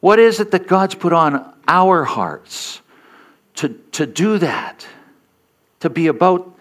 What 0.00 0.18
is 0.18 0.40
it 0.40 0.50
that 0.50 0.66
God's 0.66 0.94
put 0.94 1.12
on 1.12 1.54
our 1.68 2.04
hearts 2.04 2.80
to, 3.56 3.68
to 3.92 4.06
do 4.06 4.38
that? 4.38 4.86
To 5.80 5.90
be 5.90 6.06
about 6.06 6.58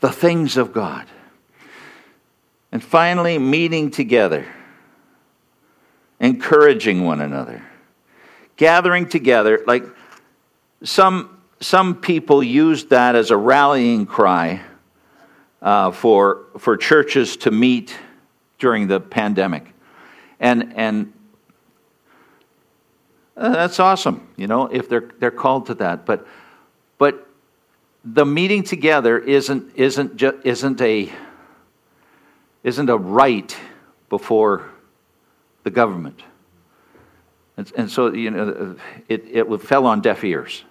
the 0.00 0.10
things 0.10 0.56
of 0.56 0.72
God. 0.72 1.06
And 2.70 2.82
finally, 2.82 3.38
meeting 3.38 3.90
together, 3.90 4.46
encouraging 6.20 7.04
one 7.04 7.20
another, 7.20 7.62
gathering 8.56 9.08
together. 9.08 9.62
Like 9.66 9.84
some, 10.84 11.40
some 11.60 11.94
people 12.00 12.42
used 12.42 12.90
that 12.90 13.14
as 13.14 13.30
a 13.30 13.36
rallying 13.36 14.06
cry 14.06 14.62
uh, 15.60 15.90
for, 15.90 16.46
for 16.58 16.76
churches 16.76 17.36
to 17.38 17.50
meet 17.50 17.96
during 18.58 18.88
the 18.88 19.00
pandemic. 19.00 19.72
And, 20.40 20.72
and 20.76 21.12
uh, 23.36 23.50
that's 23.50 23.80
awesome, 23.80 24.28
you 24.36 24.46
know, 24.46 24.66
if 24.66 24.88
they're, 24.88 25.08
they're 25.18 25.30
called 25.30 25.66
to 25.66 25.74
that. 25.74 26.04
But, 26.04 26.26
but 26.98 27.28
the 28.04 28.26
meeting 28.26 28.62
together 28.62 29.18
isn't, 29.18 29.76
isn't, 29.76 30.16
ju- 30.16 30.40
isn't 30.44 30.80
a 30.80 31.12
isn't 32.62 32.88
a 32.88 32.96
right 32.96 33.56
before 34.08 34.70
the 35.64 35.70
government. 35.70 36.22
And, 37.56 37.72
and 37.76 37.90
so, 37.90 38.12
you 38.12 38.30
know, 38.30 38.76
it, 39.08 39.24
it 39.26 39.62
fell 39.62 39.86
on 39.86 40.00
deaf 40.00 40.24
ears. 40.24 40.64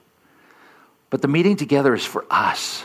But 1.12 1.22
the 1.22 1.28
meeting 1.28 1.58
together 1.58 1.94
is 1.94 2.06
for 2.06 2.26
us. 2.32 2.84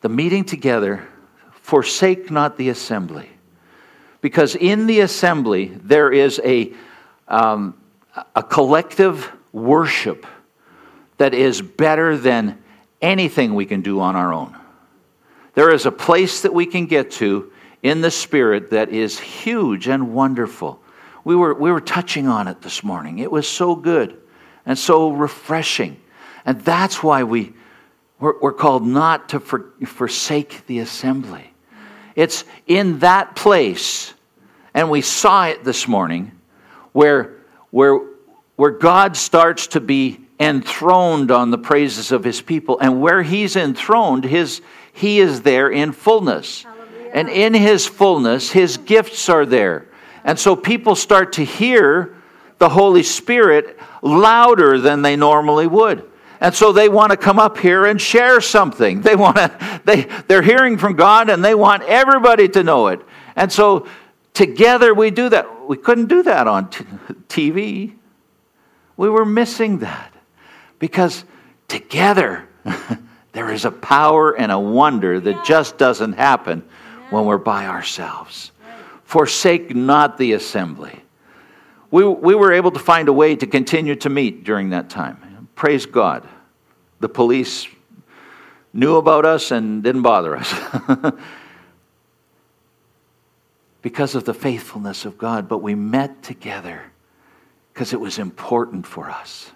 The 0.00 0.08
meeting 0.08 0.44
together, 0.44 1.06
forsake 1.52 2.30
not 2.30 2.56
the 2.56 2.70
assembly. 2.70 3.28
Because 4.20 4.56
in 4.56 4.86
the 4.86 5.00
assembly, 5.00 5.66
there 5.66 6.10
is 6.10 6.40
a, 6.44 6.72
um, 7.28 7.74
a 8.34 8.42
collective 8.42 9.30
worship 9.52 10.26
that 11.18 11.34
is 11.34 11.62
better 11.62 12.16
than 12.16 12.60
anything 13.00 13.54
we 13.54 13.66
can 13.66 13.82
do 13.82 14.00
on 14.00 14.16
our 14.16 14.32
own. 14.32 14.56
There 15.54 15.72
is 15.72 15.86
a 15.86 15.92
place 15.92 16.42
that 16.42 16.54
we 16.54 16.66
can 16.66 16.86
get 16.86 17.10
to 17.12 17.52
in 17.82 18.00
the 18.00 18.10
Spirit 18.10 18.70
that 18.70 18.88
is 18.88 19.18
huge 19.20 19.86
and 19.86 20.14
wonderful. 20.14 20.80
We 21.24 21.36
were, 21.36 21.52
we 21.52 21.70
were 21.70 21.80
touching 21.80 22.26
on 22.26 22.48
it 22.48 22.62
this 22.62 22.82
morning. 22.82 23.18
It 23.18 23.30
was 23.30 23.46
so 23.46 23.76
good 23.76 24.18
and 24.64 24.78
so 24.78 25.10
refreshing. 25.10 26.01
And 26.44 26.60
that's 26.60 27.02
why 27.02 27.24
we, 27.24 27.52
we're, 28.18 28.38
we're 28.40 28.52
called 28.52 28.86
not 28.86 29.30
to 29.30 29.40
for, 29.40 29.72
forsake 29.84 30.66
the 30.66 30.80
assembly. 30.80 31.52
It's 32.14 32.44
in 32.66 32.98
that 33.00 33.36
place, 33.36 34.12
and 34.74 34.90
we 34.90 35.00
saw 35.00 35.46
it 35.46 35.64
this 35.64 35.88
morning, 35.88 36.32
where, 36.92 37.36
where, 37.70 38.00
where 38.56 38.70
God 38.70 39.16
starts 39.16 39.68
to 39.68 39.80
be 39.80 40.20
enthroned 40.38 41.30
on 41.30 41.50
the 41.50 41.58
praises 41.58 42.12
of 42.12 42.24
his 42.24 42.42
people. 42.42 42.78
And 42.80 43.00
where 43.00 43.22
he's 43.22 43.56
enthroned, 43.56 44.24
his, 44.24 44.60
he 44.92 45.20
is 45.20 45.42
there 45.42 45.70
in 45.70 45.92
fullness. 45.92 46.66
And 47.14 47.28
in 47.28 47.54
his 47.54 47.86
fullness, 47.86 48.50
his 48.50 48.76
gifts 48.76 49.28
are 49.28 49.46
there. 49.46 49.88
And 50.24 50.38
so 50.38 50.56
people 50.56 50.94
start 50.94 51.34
to 51.34 51.44
hear 51.44 52.16
the 52.58 52.68
Holy 52.68 53.02
Spirit 53.02 53.78
louder 54.02 54.78
than 54.78 55.02
they 55.02 55.16
normally 55.16 55.66
would. 55.66 56.08
And 56.42 56.52
so 56.52 56.72
they 56.72 56.88
want 56.88 57.12
to 57.12 57.16
come 57.16 57.38
up 57.38 57.56
here 57.56 57.86
and 57.86 58.00
share 58.00 58.40
something. 58.40 59.00
They 59.00 59.14
want 59.14 59.36
to 59.36 59.80
they 59.84 60.02
they're 60.26 60.42
hearing 60.42 60.76
from 60.76 60.96
God 60.96 61.30
and 61.30 61.42
they 61.42 61.54
want 61.54 61.84
everybody 61.84 62.48
to 62.48 62.64
know 62.64 62.88
it. 62.88 63.00
And 63.36 63.50
so 63.50 63.86
together 64.34 64.92
we 64.92 65.12
do 65.12 65.28
that. 65.28 65.68
We 65.68 65.76
couldn't 65.76 66.08
do 66.08 66.24
that 66.24 66.48
on 66.48 66.68
t- 66.68 66.84
TV. 67.28 67.94
We 68.96 69.08
were 69.08 69.24
missing 69.24 69.78
that 69.78 70.12
because 70.80 71.24
together 71.68 72.48
there 73.32 73.52
is 73.52 73.64
a 73.64 73.70
power 73.70 74.36
and 74.36 74.50
a 74.50 74.58
wonder 74.58 75.20
that 75.20 75.44
just 75.44 75.78
doesn't 75.78 76.14
happen 76.14 76.64
when 77.10 77.24
we're 77.24 77.38
by 77.38 77.66
ourselves. 77.66 78.50
Forsake 79.04 79.76
not 79.76 80.18
the 80.18 80.32
assembly. 80.32 81.04
We, 81.92 82.04
we 82.04 82.34
were 82.34 82.52
able 82.52 82.72
to 82.72 82.80
find 82.80 83.08
a 83.08 83.12
way 83.12 83.36
to 83.36 83.46
continue 83.46 83.94
to 83.96 84.10
meet 84.10 84.42
during 84.42 84.70
that 84.70 84.90
time. 84.90 85.21
Praise 85.54 85.86
God. 85.86 86.28
The 87.00 87.08
police 87.08 87.66
knew 88.72 88.96
about 88.96 89.24
us 89.24 89.50
and 89.50 89.82
didn't 89.82 90.02
bother 90.02 90.36
us 90.36 90.54
because 93.82 94.14
of 94.14 94.24
the 94.24 94.34
faithfulness 94.34 95.04
of 95.04 95.18
God, 95.18 95.48
but 95.48 95.58
we 95.58 95.74
met 95.74 96.22
together 96.22 96.82
because 97.72 97.92
it 97.92 98.00
was 98.00 98.18
important 98.18 98.86
for 98.86 99.10
us. 99.10 99.50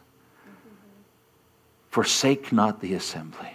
Forsake 1.91 2.53
not 2.53 2.81
the 2.81 2.95
assembly. 2.95 3.53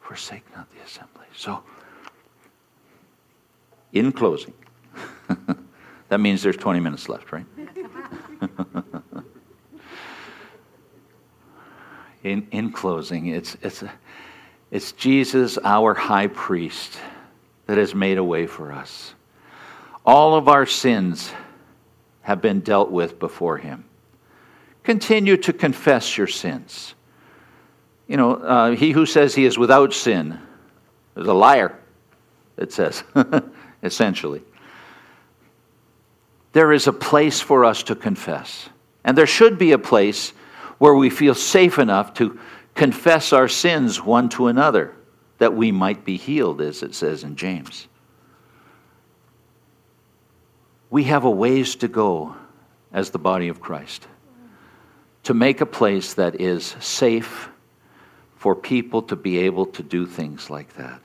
Forsake 0.00 0.44
not 0.54 0.68
the 0.74 0.80
assembly. 0.84 1.26
So, 1.34 1.62
in 3.92 4.12
closing, 4.12 4.52
that 6.08 6.20
means 6.20 6.42
there's 6.42 6.56
20 6.56 6.80
minutes 6.80 7.08
left, 7.08 7.32
right? 7.32 7.46
in, 12.24 12.46
in 12.50 12.72
closing, 12.72 13.26
it's, 13.26 13.56
it's, 13.62 13.84
it's 14.70 14.92
Jesus, 14.92 15.58
our 15.62 15.94
high 15.94 16.26
priest, 16.26 16.98
that 17.66 17.78
has 17.78 17.94
made 17.94 18.18
a 18.18 18.24
way 18.24 18.46
for 18.46 18.72
us. 18.72 19.14
All 20.04 20.34
of 20.36 20.48
our 20.48 20.66
sins 20.66 21.30
have 22.22 22.40
been 22.40 22.60
dealt 22.60 22.90
with 22.90 23.18
before 23.18 23.58
him. 23.58 23.84
Continue 24.82 25.36
to 25.38 25.52
confess 25.52 26.16
your 26.16 26.26
sins. 26.26 26.94
You 28.06 28.16
know, 28.16 28.34
uh, 28.36 28.70
he 28.70 28.92
who 28.92 29.04
says 29.04 29.34
he 29.34 29.44
is 29.44 29.58
without 29.58 29.92
sin 29.92 30.38
is 31.14 31.26
a 31.26 31.34
liar, 31.34 31.78
it 32.56 32.72
says. 32.72 33.04
essentially. 33.82 34.42
There 36.52 36.72
is 36.72 36.86
a 36.86 36.92
place 36.92 37.40
for 37.40 37.64
us 37.64 37.82
to 37.84 37.94
confess. 37.94 38.68
And 39.04 39.16
there 39.16 39.26
should 39.26 39.58
be 39.58 39.72
a 39.72 39.78
place 39.78 40.32
where 40.78 40.94
we 40.94 41.10
feel 41.10 41.34
safe 41.34 41.78
enough 41.78 42.14
to 42.14 42.38
confess 42.74 43.32
our 43.32 43.48
sins 43.48 44.02
one 44.02 44.28
to 44.30 44.46
another 44.46 44.94
that 45.38 45.54
we 45.54 45.72
might 45.72 46.04
be 46.04 46.16
healed, 46.16 46.60
as 46.60 46.82
it 46.82 46.94
says 46.94 47.24
in 47.24 47.36
James. 47.36 47.88
We 50.90 51.04
have 51.04 51.24
a 51.24 51.30
ways 51.30 51.76
to 51.76 51.88
go 51.88 52.34
as 52.92 53.10
the 53.10 53.18
body 53.18 53.48
of 53.48 53.60
Christ 53.60 54.06
to 55.24 55.34
make 55.34 55.60
a 55.60 55.66
place 55.66 56.14
that 56.14 56.40
is 56.40 56.74
safe 56.80 57.50
for 58.36 58.54
people 58.54 59.02
to 59.02 59.16
be 59.16 59.38
able 59.38 59.66
to 59.66 59.82
do 59.82 60.06
things 60.06 60.48
like 60.48 60.72
that. 60.76 61.02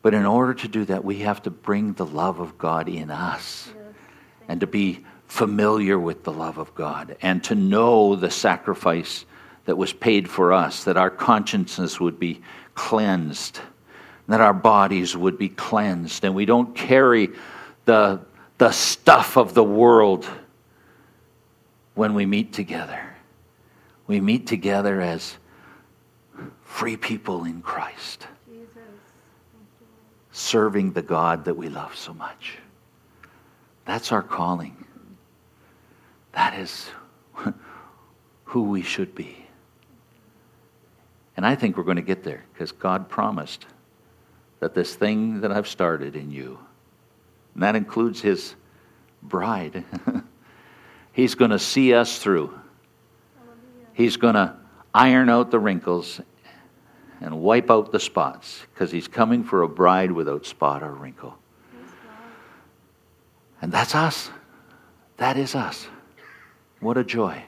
But 0.00 0.14
in 0.14 0.24
order 0.24 0.54
to 0.54 0.68
do 0.68 0.84
that, 0.86 1.04
we 1.04 1.18
have 1.18 1.42
to 1.42 1.50
bring 1.50 1.92
the 1.92 2.06
love 2.06 2.40
of 2.40 2.56
God 2.56 2.88
in 2.88 3.10
us 3.10 3.68
and 4.48 4.60
to 4.60 4.66
be 4.66 5.04
familiar 5.36 5.98
with 5.98 6.24
the 6.24 6.32
love 6.32 6.56
of 6.56 6.74
God 6.74 7.14
and 7.20 7.44
to 7.44 7.54
know 7.54 8.16
the 8.16 8.30
sacrifice 8.30 9.26
that 9.66 9.76
was 9.76 9.92
paid 9.92 10.30
for 10.30 10.54
us, 10.54 10.84
that 10.84 10.96
our 10.96 11.10
consciences 11.10 12.00
would 12.00 12.18
be 12.18 12.40
cleansed, 12.74 13.60
that 14.28 14.40
our 14.40 14.54
bodies 14.54 15.14
would 15.14 15.36
be 15.36 15.50
cleansed, 15.50 16.24
and 16.24 16.34
we 16.34 16.46
don't 16.46 16.74
carry 16.74 17.28
the, 17.84 18.18
the 18.56 18.70
stuff 18.70 19.36
of 19.36 19.52
the 19.52 19.62
world 19.62 20.26
when 21.94 22.14
we 22.14 22.24
meet 22.24 22.54
together. 22.54 23.14
We 24.06 24.22
meet 24.22 24.46
together 24.46 25.02
as 25.02 25.36
free 26.64 26.96
people 26.96 27.44
in 27.44 27.60
Christ 27.60 28.26
serving 30.32 30.92
the 30.92 31.02
God 31.02 31.44
that 31.44 31.54
we 31.58 31.68
love 31.68 31.94
so 31.94 32.14
much. 32.14 32.56
That's 33.84 34.12
our 34.12 34.22
calling. 34.22 34.85
That 36.36 36.54
is 36.54 36.88
who 38.44 38.62
we 38.62 38.82
should 38.82 39.14
be. 39.14 39.36
And 41.36 41.44
I 41.44 41.56
think 41.56 41.76
we're 41.76 41.82
going 41.82 41.96
to 41.96 42.02
get 42.02 42.22
there 42.22 42.44
because 42.52 42.70
God 42.70 43.08
promised 43.08 43.66
that 44.60 44.74
this 44.74 44.94
thing 44.94 45.40
that 45.40 45.50
I've 45.50 45.66
started 45.66 46.14
in 46.14 46.30
you, 46.30 46.58
and 47.54 47.62
that 47.62 47.74
includes 47.74 48.20
His 48.20 48.54
bride, 49.22 49.84
He's 51.16 51.34
going 51.34 51.50
to 51.50 51.58
see 51.58 51.94
us 51.94 52.18
through. 52.18 52.52
He's 53.94 54.18
going 54.18 54.34
to 54.34 54.54
iron 54.94 55.30
out 55.30 55.50
the 55.50 55.58
wrinkles 55.58 56.20
and 57.22 57.40
wipe 57.40 57.70
out 57.70 57.90
the 57.90 57.98
spots 57.98 58.60
because 58.74 58.92
he's 58.92 59.08
coming 59.08 59.42
for 59.42 59.62
a 59.62 59.68
bride 59.68 60.12
without 60.12 60.44
spot 60.44 60.82
or 60.82 60.92
wrinkle. 60.92 61.38
And 63.62 63.72
that's 63.72 63.94
us. 63.94 64.30
That 65.16 65.38
is 65.38 65.54
us. 65.54 65.88
What 66.80 66.98
a 66.98 67.04
joy. 67.04 67.42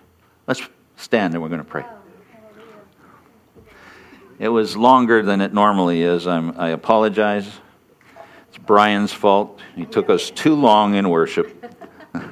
Let's 0.46 0.62
stand 0.96 1.34
and 1.34 1.42
we're 1.42 1.48
going 1.48 1.60
to 1.60 1.64
pray. 1.64 1.84
It 4.38 4.48
was 4.48 4.76
longer 4.76 5.22
than 5.22 5.40
it 5.40 5.52
normally 5.52 6.02
is. 6.02 6.26
I'm, 6.26 6.58
I 6.58 6.68
apologize. 6.68 7.46
It's 8.48 8.58
Brian's 8.58 9.12
fault. 9.12 9.60
He 9.74 9.84
took 9.84 10.08
us 10.08 10.30
too 10.30 10.54
long 10.54 10.94
in 10.94 11.10
worship. 11.10 11.76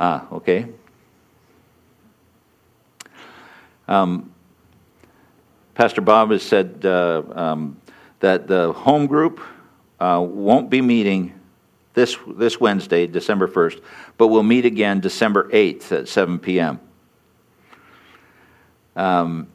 ah, 0.00 0.26
okay. 0.32 0.66
Um, 3.86 4.32
Pastor 5.74 6.00
Bob 6.00 6.30
has 6.30 6.42
said 6.42 6.84
uh, 6.84 7.22
um, 7.32 7.80
that 8.20 8.46
the 8.46 8.72
home 8.72 9.06
group 9.06 9.40
uh, 9.98 10.24
won't 10.26 10.70
be 10.70 10.80
meeting 10.80 11.39
this, 11.94 12.16
this 12.26 12.60
Wednesday, 12.60 13.06
December 13.06 13.48
1st, 13.48 13.82
but 14.16 14.28
we'll 14.28 14.42
meet 14.42 14.64
again 14.64 15.00
December 15.00 15.48
8th 15.50 15.92
at 15.92 16.08
7 16.08 16.38
p.m. 16.38 16.80
Um, 18.96 19.48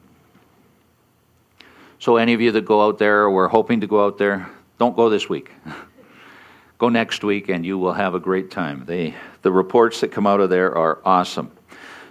so, 1.98 2.16
any 2.16 2.34
of 2.34 2.40
you 2.40 2.52
that 2.52 2.64
go 2.64 2.86
out 2.86 2.98
there 2.98 3.26
or 3.26 3.44
are 3.44 3.48
hoping 3.48 3.80
to 3.80 3.86
go 3.86 4.04
out 4.04 4.18
there, 4.18 4.48
don't 4.78 4.94
go 4.94 5.08
this 5.08 5.28
week. 5.28 5.50
go 6.78 6.88
next 6.88 7.24
week 7.24 7.48
and 7.48 7.64
you 7.64 7.78
will 7.78 7.94
have 7.94 8.14
a 8.14 8.20
great 8.20 8.50
time. 8.50 8.84
They, 8.84 9.14
the 9.42 9.50
reports 9.50 10.00
that 10.00 10.12
come 10.12 10.26
out 10.26 10.40
of 10.40 10.50
there 10.50 10.76
are 10.76 11.00
awesome. 11.04 11.50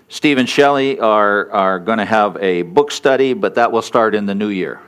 Steve 0.09 0.38
and 0.38 0.49
Shelley 0.49 0.99
are, 0.99 1.51
are 1.51 1.80
going 1.80 1.97
to 1.97 2.05
have 2.05 2.38
a 2.38 2.63
book 2.63 2.91
study, 2.91 3.34
but 3.34 3.55
that 3.55 3.71
will 3.71 3.82
start 3.82 4.15
in 4.15 4.26
the 4.26 4.36
new 4.36 4.49
year. 4.49 4.82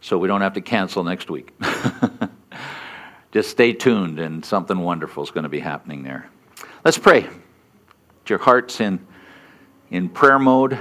So 0.00 0.18
we 0.18 0.28
don't 0.28 0.40
have 0.40 0.54
to 0.54 0.60
cancel 0.60 1.04
next 1.04 1.30
week. 1.30 1.52
Just 3.36 3.50
stay 3.50 3.74
tuned, 3.74 4.18
and 4.18 4.42
something 4.42 4.78
wonderful 4.78 5.22
is 5.22 5.30
going 5.30 5.42
to 5.42 5.50
be 5.50 5.60
happening 5.60 6.02
there. 6.02 6.30
Let's 6.86 6.96
pray. 6.96 7.20
Get 7.20 8.30
your 8.30 8.38
hearts 8.38 8.80
in, 8.80 9.06
in 9.90 10.08
prayer 10.08 10.38
mode. 10.38 10.78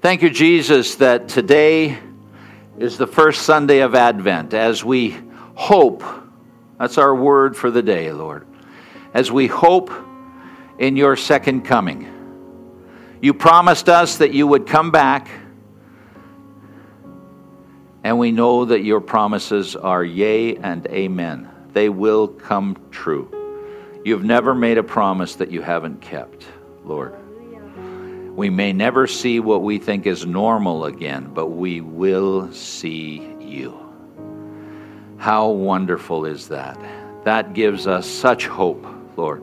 Thank 0.00 0.22
you, 0.22 0.30
Jesus, 0.30 0.96
that 0.96 1.28
today 1.28 2.00
is 2.80 2.98
the 2.98 3.06
first 3.06 3.42
Sunday 3.42 3.78
of 3.78 3.94
Advent 3.94 4.54
as 4.54 4.84
we 4.84 5.16
hope. 5.54 6.02
That's 6.80 6.98
our 6.98 7.14
word 7.14 7.56
for 7.56 7.70
the 7.70 7.80
day, 7.80 8.10
Lord. 8.10 8.44
As 9.14 9.30
we 9.30 9.46
hope 9.46 9.92
in 10.80 10.96
your 10.96 11.14
second 11.14 11.60
coming. 11.60 12.12
You 13.22 13.32
promised 13.32 13.88
us 13.88 14.18
that 14.18 14.32
you 14.32 14.48
would 14.48 14.66
come 14.66 14.90
back, 14.90 15.28
and 18.06 18.20
we 18.20 18.30
know 18.30 18.66
that 18.66 18.84
your 18.84 19.00
promises 19.00 19.74
are 19.74 20.04
yea 20.04 20.54
and 20.54 20.86
amen. 20.86 21.50
They 21.72 21.88
will 21.88 22.28
come 22.28 22.76
true. 22.92 23.28
You've 24.04 24.22
never 24.22 24.54
made 24.54 24.78
a 24.78 24.84
promise 24.84 25.34
that 25.34 25.50
you 25.50 25.60
haven't 25.60 26.02
kept, 26.02 26.46
Lord. 26.84 27.16
We 28.36 28.48
may 28.48 28.72
never 28.72 29.08
see 29.08 29.40
what 29.40 29.64
we 29.64 29.78
think 29.78 30.06
is 30.06 30.24
normal 30.24 30.84
again, 30.84 31.32
but 31.34 31.48
we 31.48 31.80
will 31.80 32.52
see 32.52 33.28
you. 33.40 33.76
How 35.16 35.48
wonderful 35.48 36.26
is 36.26 36.46
that? 36.46 36.78
That 37.24 37.54
gives 37.54 37.88
us 37.88 38.06
such 38.06 38.46
hope, 38.46 38.86
Lord. 39.16 39.42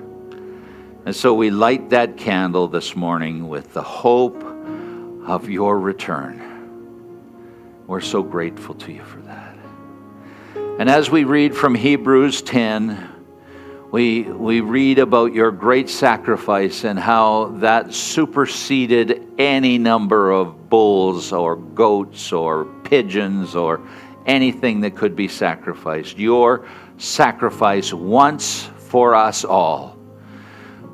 And 1.06 1.14
so 1.14 1.34
we 1.34 1.50
light 1.50 1.90
that 1.90 2.16
candle 2.16 2.70
this 2.70 2.96
morning 2.96 3.50
with 3.50 3.74
the 3.74 3.84
hope 3.84 4.42
of 5.28 5.50
your 5.50 5.78
return. 5.78 6.53
We're 7.88 8.02
so 8.02 8.24
grateful 8.24 8.76
to 8.76 8.92
you 8.92 9.04
for 9.04 9.20
that. 9.22 9.56
And 10.80 10.90
as 10.90 11.10
we 11.10 11.24
read 11.24 11.56
from 11.56 11.76
Hebrews 11.76 12.42
10, 12.42 13.10
we, 13.92 14.24
we 14.24 14.62
read 14.62 14.98
about 14.98 15.34
your 15.34 15.52
great 15.52 15.90
sacrifice 15.90 16.84
and 16.84 16.98
how 16.98 17.50
that 17.58 17.94
superseded 17.94 19.34
any 19.38 19.78
number 19.78 20.32
of 20.32 20.70
bulls 20.70 21.32
or 21.32 21.58
goats 21.58 22.32
or 22.32 22.66
pigeons 22.86 23.54
or 23.54 23.82
anything 24.26 24.82
that 24.82 24.96
could 24.96 25.16
be 25.16 25.28
sacrificed. 25.28 26.18
Your 26.18 26.68
sacrifice 26.98 27.94
once 27.94 28.64
for 28.78 29.14
us 29.14 29.46
all 29.46 29.98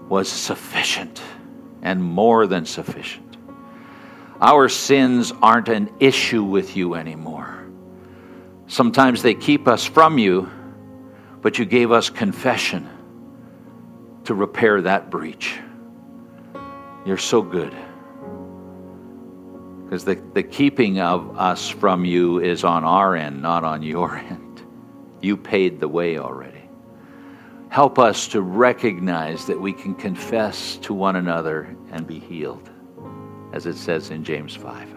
was 0.10 0.28
sufficient 0.28 1.22
and 1.82 2.04
more 2.04 2.48
than 2.48 2.66
sufficient. 2.66 3.29
Our 4.42 4.70
sins 4.70 5.34
aren't 5.42 5.68
an 5.68 5.92
issue 6.00 6.44
with 6.44 6.78
you 6.78 6.96
anymore. 6.96 7.68
Sometimes 8.68 9.22
they 9.22 9.34
keep 9.34 9.68
us 9.68 9.84
from 9.84 10.18
you, 10.18 10.50
but 11.42 11.58
you 11.58 11.66
gave 11.66 11.92
us 11.92 12.10
confession 12.10 12.88
to 14.26 14.36
repair 14.36 14.82
that 14.82 15.10
breach. 15.10 15.60
You're 17.06 17.18
so 17.18 17.42
good. 17.42 17.76
Because 19.84 20.06
the, 20.06 20.22
the 20.34 20.44
keeping 20.44 21.00
of 21.00 21.38
us 21.38 21.68
from 21.68 22.06
you 22.06 22.40
is 22.40 22.64
on 22.64 22.84
our 22.84 23.16
end, 23.16 23.42
not 23.42 23.64
on 23.64 23.82
your 23.82 24.16
end. 24.30 24.62
You 25.20 25.36
paid 25.36 25.80
the 25.80 25.88
way 25.88 26.18
already. 26.18 26.70
Help 27.70 28.00
us 28.00 28.28
to 28.30 28.42
recognize 28.42 29.46
that 29.48 29.60
we 29.60 29.74
can 29.74 29.96
confess 29.96 30.78
to 30.78 30.94
one 30.94 31.16
another 31.16 31.76
and 31.92 32.06
be 32.08 32.20
healed, 32.20 32.70
as 33.54 33.66
it 33.66 33.76
says 33.76 34.10
in 34.10 34.24
James 34.24 34.56
5. 34.56 34.96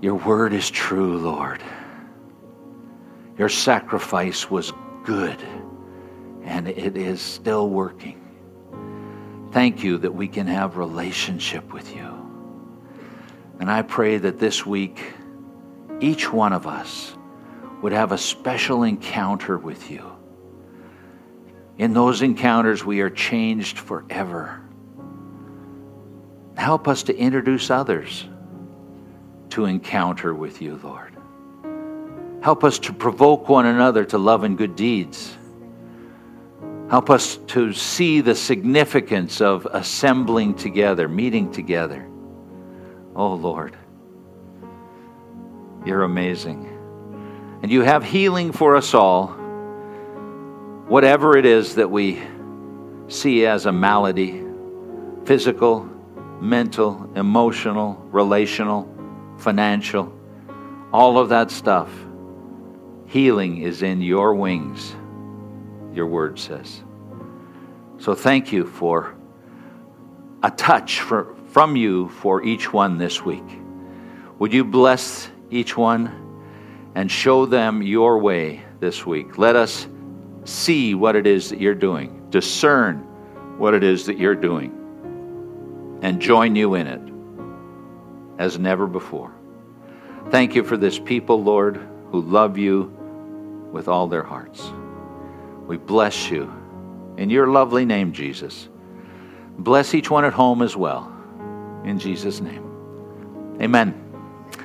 Your 0.00 0.14
word 0.14 0.52
is 0.52 0.70
true, 0.70 1.18
Lord. 1.18 1.62
Your 3.38 3.48
sacrifice 3.48 4.50
was 4.50 4.72
good, 5.04 5.42
and 6.42 6.68
it 6.68 6.96
is 6.96 7.20
still 7.20 7.70
working. 7.70 8.20
Thank 9.52 9.82
you 9.82 9.98
that 9.98 10.14
we 10.14 10.28
can 10.28 10.46
have 10.46 10.76
relationship 10.76 11.72
with 11.72 11.94
you. 11.94 12.10
And 13.60 13.70
I 13.70 13.82
pray 13.82 14.18
that 14.18 14.38
this 14.38 14.66
week, 14.66 15.02
each 16.00 16.32
one 16.32 16.52
of 16.52 16.66
us 16.66 17.16
would 17.82 17.92
have 17.92 18.12
a 18.12 18.18
special 18.18 18.82
encounter 18.82 19.58
with 19.58 19.90
you 19.90 20.14
in 21.78 21.92
those 21.92 22.22
encounters, 22.22 22.84
we 22.84 23.00
are 23.00 23.10
changed 23.10 23.78
forever. 23.78 24.60
Help 26.64 26.88
us 26.88 27.02
to 27.02 27.14
introduce 27.14 27.68
others 27.68 28.24
to 29.50 29.66
encounter 29.66 30.32
with 30.32 30.62
you, 30.62 30.80
Lord. 30.82 31.14
Help 32.42 32.64
us 32.64 32.78
to 32.78 32.92
provoke 32.94 33.50
one 33.50 33.66
another 33.66 34.06
to 34.06 34.16
love 34.16 34.44
and 34.44 34.56
good 34.56 34.74
deeds. 34.74 35.36
Help 36.88 37.10
us 37.10 37.36
to 37.48 37.74
see 37.74 38.22
the 38.22 38.34
significance 38.34 39.42
of 39.42 39.66
assembling 39.72 40.54
together, 40.54 41.06
meeting 41.06 41.52
together. 41.52 42.08
Oh, 43.14 43.34
Lord, 43.34 43.76
you're 45.84 46.04
amazing. 46.04 46.64
And 47.62 47.70
you 47.70 47.82
have 47.82 48.02
healing 48.02 48.52
for 48.52 48.74
us 48.74 48.94
all 48.94 49.26
whatever 50.88 51.36
it 51.36 51.44
is 51.44 51.74
that 51.74 51.90
we 51.90 52.22
see 53.08 53.44
as 53.44 53.66
a 53.66 53.72
malady 53.72 54.42
physical, 55.26 55.90
mental, 56.40 57.10
emotional, 57.14 57.94
relational, 58.10 58.88
financial, 59.38 60.12
all 60.92 61.18
of 61.18 61.28
that 61.30 61.50
stuff. 61.50 61.90
Healing 63.06 63.62
is 63.62 63.82
in 63.82 64.00
your 64.00 64.34
wings, 64.34 64.94
your 65.92 66.06
word 66.06 66.38
says. 66.38 66.82
So 67.98 68.14
thank 68.14 68.52
you 68.52 68.66
for 68.66 69.14
a 70.42 70.50
touch 70.50 71.00
for, 71.00 71.34
from 71.46 71.76
you 71.76 72.08
for 72.08 72.42
each 72.42 72.72
one 72.72 72.98
this 72.98 73.24
week. 73.24 73.44
Would 74.38 74.52
you 74.52 74.64
bless 74.64 75.30
each 75.50 75.76
one 75.76 76.12
and 76.94 77.10
show 77.10 77.46
them 77.46 77.82
your 77.82 78.18
way 78.18 78.62
this 78.80 79.06
week? 79.06 79.38
Let 79.38 79.56
us 79.56 79.86
see 80.44 80.94
what 80.94 81.16
it 81.16 81.26
is 81.26 81.50
that 81.50 81.60
you're 81.60 81.74
doing, 81.74 82.28
discern 82.30 82.98
what 83.58 83.74
it 83.74 83.82
is 83.82 84.06
that 84.06 84.18
you're 84.18 84.34
doing, 84.34 84.83
and 86.04 86.20
join 86.20 86.54
you 86.54 86.74
in 86.74 86.86
it 86.86 87.00
as 88.38 88.58
never 88.58 88.86
before. 88.86 89.32
Thank 90.28 90.54
you 90.54 90.62
for 90.62 90.76
this 90.76 90.98
people, 90.98 91.42
Lord, 91.42 91.80
who 92.10 92.20
love 92.20 92.58
you 92.58 92.94
with 93.72 93.88
all 93.88 94.06
their 94.06 94.22
hearts. 94.22 94.70
We 95.66 95.78
bless 95.78 96.30
you 96.30 96.52
in 97.16 97.30
your 97.30 97.46
lovely 97.46 97.86
name, 97.86 98.12
Jesus. 98.12 98.68
Bless 99.56 99.94
each 99.94 100.10
one 100.10 100.26
at 100.26 100.34
home 100.34 100.60
as 100.60 100.76
well. 100.76 101.10
In 101.86 101.98
Jesus' 101.98 102.42
name. 102.42 103.56
Amen. 103.62 104.03